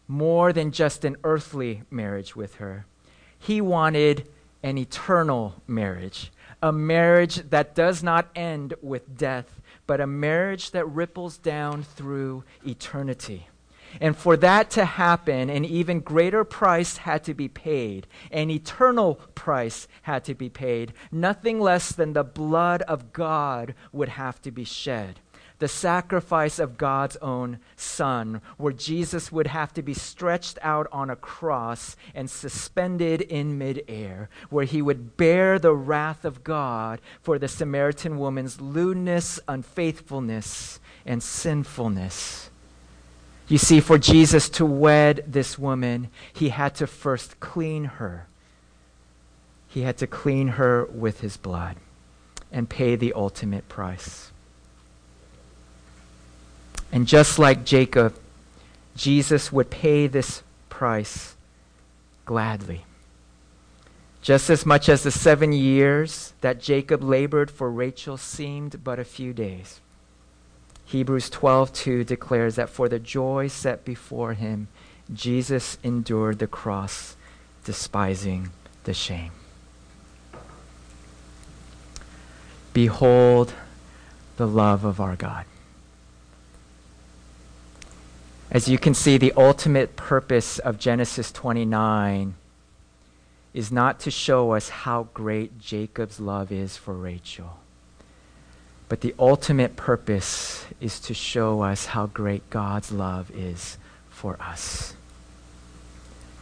more 0.08 0.52
than 0.52 0.72
just 0.72 1.04
an 1.04 1.16
earthly 1.22 1.82
marriage 1.90 2.34
with 2.34 2.56
her. 2.56 2.86
He 3.38 3.60
wanted 3.60 4.26
an 4.62 4.78
eternal 4.78 5.54
marriage, 5.66 6.32
a 6.62 6.72
marriage 6.72 7.36
that 7.50 7.74
does 7.74 8.02
not 8.02 8.28
end 8.34 8.74
with 8.82 9.16
death, 9.16 9.60
but 9.86 10.00
a 10.00 10.06
marriage 10.06 10.70
that 10.72 10.86
ripples 10.86 11.38
down 11.38 11.82
through 11.82 12.44
eternity. 12.66 13.48
And 14.00 14.16
for 14.16 14.36
that 14.36 14.70
to 14.70 14.84
happen, 14.84 15.50
an 15.50 15.64
even 15.64 16.00
greater 16.00 16.44
price 16.44 16.98
had 16.98 17.24
to 17.24 17.34
be 17.34 17.48
paid. 17.48 18.06
An 18.30 18.50
eternal 18.50 19.16
price 19.34 19.88
had 20.02 20.24
to 20.24 20.34
be 20.34 20.48
paid. 20.48 20.92
Nothing 21.10 21.60
less 21.60 21.92
than 21.92 22.12
the 22.12 22.24
blood 22.24 22.82
of 22.82 23.12
God 23.12 23.74
would 23.92 24.10
have 24.10 24.40
to 24.42 24.50
be 24.50 24.64
shed. 24.64 25.20
The 25.58 25.68
sacrifice 25.68 26.58
of 26.58 26.78
God's 26.78 27.16
own 27.16 27.58
Son, 27.76 28.40
where 28.56 28.72
Jesus 28.72 29.30
would 29.30 29.48
have 29.48 29.74
to 29.74 29.82
be 29.82 29.92
stretched 29.92 30.58
out 30.62 30.86
on 30.90 31.10
a 31.10 31.16
cross 31.16 31.96
and 32.14 32.30
suspended 32.30 33.20
in 33.20 33.58
midair, 33.58 34.30
where 34.48 34.64
he 34.64 34.80
would 34.80 35.18
bear 35.18 35.58
the 35.58 35.74
wrath 35.74 36.24
of 36.24 36.42
God 36.42 37.02
for 37.20 37.38
the 37.38 37.48
Samaritan 37.48 38.16
woman's 38.16 38.58
lewdness, 38.58 39.38
unfaithfulness, 39.48 40.80
and 41.04 41.22
sinfulness. 41.22 42.49
You 43.50 43.58
see, 43.58 43.80
for 43.80 43.98
Jesus 43.98 44.48
to 44.50 44.64
wed 44.64 45.24
this 45.26 45.58
woman, 45.58 46.08
he 46.32 46.50
had 46.50 46.76
to 46.76 46.86
first 46.86 47.40
clean 47.40 47.84
her. 47.84 48.28
He 49.66 49.82
had 49.82 49.98
to 49.98 50.06
clean 50.06 50.48
her 50.48 50.84
with 50.84 51.18
his 51.18 51.36
blood 51.36 51.74
and 52.52 52.68
pay 52.68 52.94
the 52.94 53.12
ultimate 53.12 53.68
price. 53.68 54.30
And 56.92 57.08
just 57.08 57.40
like 57.40 57.64
Jacob, 57.64 58.14
Jesus 58.94 59.50
would 59.50 59.68
pay 59.68 60.06
this 60.06 60.44
price 60.68 61.34
gladly. 62.26 62.84
Just 64.22 64.48
as 64.48 64.64
much 64.64 64.88
as 64.88 65.02
the 65.02 65.10
seven 65.10 65.52
years 65.52 66.34
that 66.40 66.60
Jacob 66.60 67.02
labored 67.02 67.50
for 67.50 67.68
Rachel 67.68 68.16
seemed 68.16 68.84
but 68.84 69.00
a 69.00 69.04
few 69.04 69.32
days. 69.32 69.80
Hebrews 70.90 71.30
12:2 71.30 72.02
declares 72.02 72.56
that 72.56 72.68
for 72.68 72.88
the 72.88 72.98
joy 72.98 73.46
set 73.46 73.84
before 73.84 74.34
him 74.34 74.66
Jesus 75.14 75.78
endured 75.84 76.40
the 76.40 76.48
cross 76.48 77.14
despising 77.64 78.50
the 78.82 78.92
shame. 78.92 79.30
Behold 82.72 83.52
the 84.36 84.48
love 84.48 84.84
of 84.84 85.00
our 85.00 85.14
God. 85.14 85.44
As 88.50 88.68
you 88.68 88.76
can 88.76 88.94
see, 88.94 89.16
the 89.16 89.32
ultimate 89.36 89.94
purpose 89.94 90.58
of 90.58 90.76
Genesis 90.76 91.30
29 91.30 92.34
is 93.54 93.70
not 93.70 94.00
to 94.00 94.10
show 94.10 94.54
us 94.54 94.70
how 94.70 95.06
great 95.14 95.60
Jacob's 95.60 96.18
love 96.18 96.50
is 96.50 96.76
for 96.76 96.94
Rachel 96.94 97.59
but 98.90 99.02
the 99.02 99.14
ultimate 99.20 99.76
purpose 99.76 100.66
is 100.80 100.98
to 100.98 101.14
show 101.14 101.62
us 101.62 101.86
how 101.86 102.06
great 102.06 102.50
God's 102.50 102.90
love 102.90 103.30
is 103.30 103.78
for 104.10 104.36
us. 104.42 104.94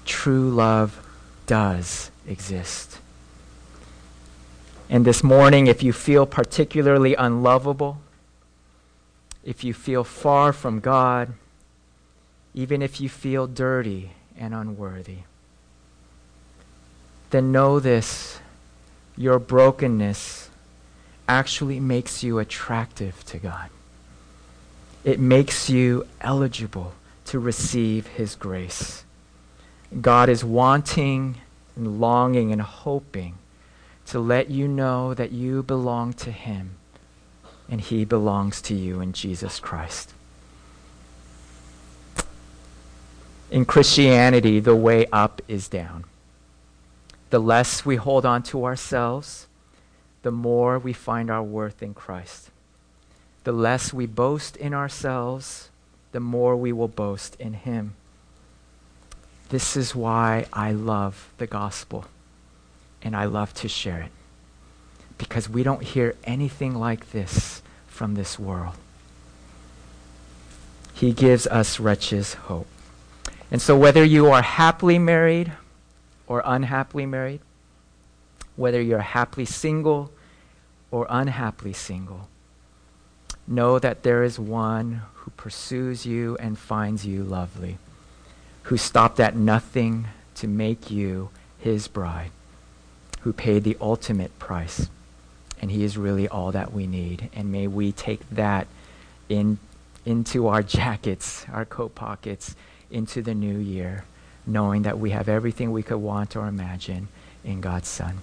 True 0.06 0.48
love 0.48 1.06
does 1.46 2.10
exist. 2.26 3.00
And 4.88 5.04
this 5.04 5.22
morning, 5.22 5.66
if 5.66 5.82
you 5.82 5.92
feel 5.92 6.24
particularly 6.24 7.14
unlovable, 7.14 7.98
if 9.44 9.62
you 9.62 9.74
feel 9.74 10.02
far 10.02 10.54
from 10.54 10.80
God, 10.80 11.34
even 12.54 12.80
if 12.80 12.98
you 12.98 13.10
feel 13.10 13.46
dirty 13.46 14.12
and 14.38 14.54
unworthy, 14.54 15.18
then 17.28 17.52
know 17.52 17.78
this 17.78 18.40
your 19.18 19.38
brokenness 19.38 20.47
actually 21.28 21.78
makes 21.78 22.22
you 22.22 22.38
attractive 22.38 23.24
to 23.26 23.38
God. 23.38 23.68
It 25.04 25.20
makes 25.20 25.70
you 25.70 26.06
eligible 26.20 26.94
to 27.26 27.38
receive 27.38 28.06
His 28.08 28.34
grace. 28.34 29.04
God 30.00 30.28
is 30.28 30.44
wanting 30.44 31.36
and 31.76 32.00
longing 32.00 32.52
and 32.52 32.62
hoping 32.62 33.34
to 34.06 34.18
let 34.18 34.50
you 34.50 34.66
know 34.66 35.14
that 35.14 35.30
you 35.30 35.62
belong 35.62 36.14
to 36.14 36.32
Him 36.32 36.76
and 37.68 37.80
He 37.80 38.04
belongs 38.04 38.62
to 38.62 38.74
you 38.74 39.00
in 39.00 39.12
Jesus 39.12 39.60
Christ. 39.60 40.14
In 43.50 43.64
Christianity, 43.64 44.60
the 44.60 44.76
way 44.76 45.06
up 45.12 45.40
is 45.48 45.68
down. 45.68 46.04
The 47.30 47.38
less 47.38 47.84
we 47.84 47.96
hold 47.96 48.24
on 48.24 48.42
to 48.44 48.64
ourselves, 48.64 49.47
the 50.22 50.30
more 50.30 50.78
we 50.78 50.92
find 50.92 51.30
our 51.30 51.42
worth 51.42 51.82
in 51.82 51.94
Christ. 51.94 52.50
The 53.44 53.52
less 53.52 53.92
we 53.92 54.06
boast 54.06 54.56
in 54.56 54.74
ourselves, 54.74 55.70
the 56.12 56.20
more 56.20 56.56
we 56.56 56.72
will 56.72 56.88
boast 56.88 57.36
in 57.40 57.54
Him. 57.54 57.94
This 59.48 59.76
is 59.76 59.94
why 59.94 60.46
I 60.52 60.72
love 60.72 61.30
the 61.38 61.46
gospel 61.46 62.06
and 63.02 63.16
I 63.16 63.24
love 63.24 63.54
to 63.54 63.68
share 63.68 64.00
it. 64.00 64.10
Because 65.16 65.48
we 65.48 65.62
don't 65.62 65.82
hear 65.82 66.14
anything 66.24 66.74
like 66.74 67.12
this 67.12 67.62
from 67.86 68.14
this 68.14 68.38
world. 68.38 68.74
He 70.92 71.12
gives 71.12 71.46
us 71.46 71.80
wretches 71.80 72.34
hope. 72.34 72.66
And 73.50 73.62
so, 73.62 73.76
whether 73.76 74.04
you 74.04 74.26
are 74.26 74.42
happily 74.42 74.98
married 74.98 75.52
or 76.26 76.42
unhappily 76.44 77.06
married, 77.06 77.40
whether 78.58 78.82
you're 78.82 78.98
happily 78.98 79.46
single 79.46 80.10
or 80.90 81.06
unhappily 81.08 81.72
single, 81.72 82.28
know 83.46 83.78
that 83.78 84.02
there 84.02 84.24
is 84.24 84.38
one 84.38 85.02
who 85.14 85.30
pursues 85.36 86.04
you 86.04 86.36
and 86.38 86.58
finds 86.58 87.06
you 87.06 87.22
lovely, 87.22 87.78
who 88.64 88.76
stopped 88.76 89.20
at 89.20 89.36
nothing 89.36 90.08
to 90.34 90.48
make 90.48 90.90
you 90.90 91.30
his 91.58 91.86
bride, 91.86 92.32
who 93.20 93.32
paid 93.32 93.62
the 93.62 93.76
ultimate 93.80 94.36
price. 94.40 94.88
And 95.62 95.70
he 95.70 95.84
is 95.84 95.96
really 95.96 96.28
all 96.28 96.50
that 96.52 96.72
we 96.72 96.86
need. 96.86 97.30
And 97.34 97.52
may 97.52 97.68
we 97.68 97.92
take 97.92 98.28
that 98.30 98.66
in, 99.28 99.58
into 100.04 100.48
our 100.48 100.62
jackets, 100.80 101.46
our 101.52 101.64
coat 101.64 101.94
pockets, 101.94 102.56
into 102.90 103.22
the 103.22 103.34
new 103.34 103.58
year, 103.58 104.04
knowing 104.46 104.82
that 104.82 104.98
we 104.98 105.10
have 105.10 105.28
everything 105.28 105.70
we 105.70 105.82
could 105.84 105.98
want 105.98 106.34
or 106.34 106.48
imagine 106.48 107.06
in 107.44 107.60
God's 107.60 107.88
Son. 107.88 108.18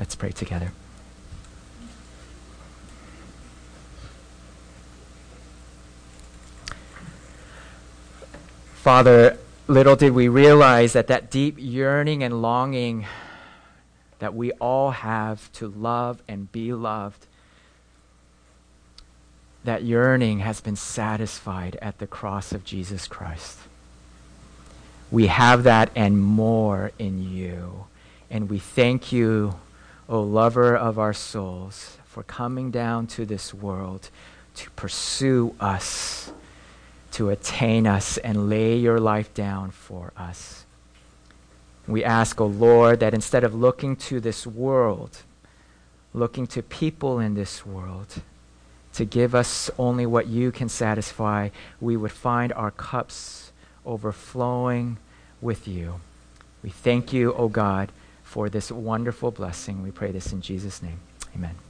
Let's 0.00 0.14
pray 0.14 0.30
together. 0.30 0.72
Father, 8.72 9.36
little 9.68 9.96
did 9.96 10.12
we 10.12 10.26
realize 10.26 10.94
that 10.94 11.08
that 11.08 11.30
deep 11.30 11.56
yearning 11.58 12.22
and 12.22 12.40
longing 12.40 13.04
that 14.20 14.34
we 14.34 14.52
all 14.52 14.92
have 14.92 15.52
to 15.52 15.68
love 15.68 16.22
and 16.26 16.50
be 16.50 16.72
loved, 16.72 17.26
that 19.64 19.82
yearning 19.82 20.38
has 20.38 20.62
been 20.62 20.76
satisfied 20.76 21.76
at 21.82 21.98
the 21.98 22.06
cross 22.06 22.52
of 22.52 22.64
Jesus 22.64 23.06
Christ. 23.06 23.58
We 25.10 25.26
have 25.26 25.64
that 25.64 25.90
and 25.94 26.18
more 26.22 26.90
in 26.98 27.22
you. 27.22 27.84
And 28.30 28.48
we 28.48 28.58
thank 28.58 29.12
you, 29.12 29.56
O 30.10 30.20
lover 30.20 30.76
of 30.76 30.98
our 30.98 31.12
souls, 31.12 31.96
for 32.04 32.24
coming 32.24 32.72
down 32.72 33.06
to 33.06 33.24
this 33.24 33.54
world 33.54 34.10
to 34.56 34.68
pursue 34.72 35.54
us, 35.60 36.32
to 37.12 37.30
attain 37.30 37.86
us, 37.86 38.18
and 38.18 38.50
lay 38.50 38.76
your 38.76 38.98
life 38.98 39.32
down 39.32 39.70
for 39.70 40.12
us. 40.16 40.64
We 41.86 42.02
ask, 42.02 42.40
O 42.40 42.46
Lord, 42.46 42.98
that 42.98 43.14
instead 43.14 43.44
of 43.44 43.54
looking 43.54 43.94
to 43.96 44.18
this 44.18 44.44
world, 44.46 45.22
looking 46.12 46.48
to 46.48 46.62
people 46.62 47.20
in 47.20 47.34
this 47.34 47.64
world, 47.64 48.20
to 48.94 49.04
give 49.04 49.32
us 49.32 49.70
only 49.78 50.06
what 50.06 50.26
you 50.26 50.50
can 50.50 50.68
satisfy, 50.68 51.50
we 51.80 51.96
would 51.96 52.10
find 52.10 52.52
our 52.54 52.72
cups 52.72 53.52
overflowing 53.86 54.98
with 55.40 55.68
you. 55.68 56.00
We 56.64 56.70
thank 56.70 57.12
you, 57.12 57.32
O 57.34 57.46
God, 57.48 57.92
for 58.30 58.48
this 58.48 58.70
wonderful 58.70 59.32
blessing. 59.32 59.82
We 59.82 59.90
pray 59.90 60.12
this 60.12 60.32
in 60.32 60.40
Jesus' 60.40 60.80
name. 60.82 61.00
Amen. 61.34 61.60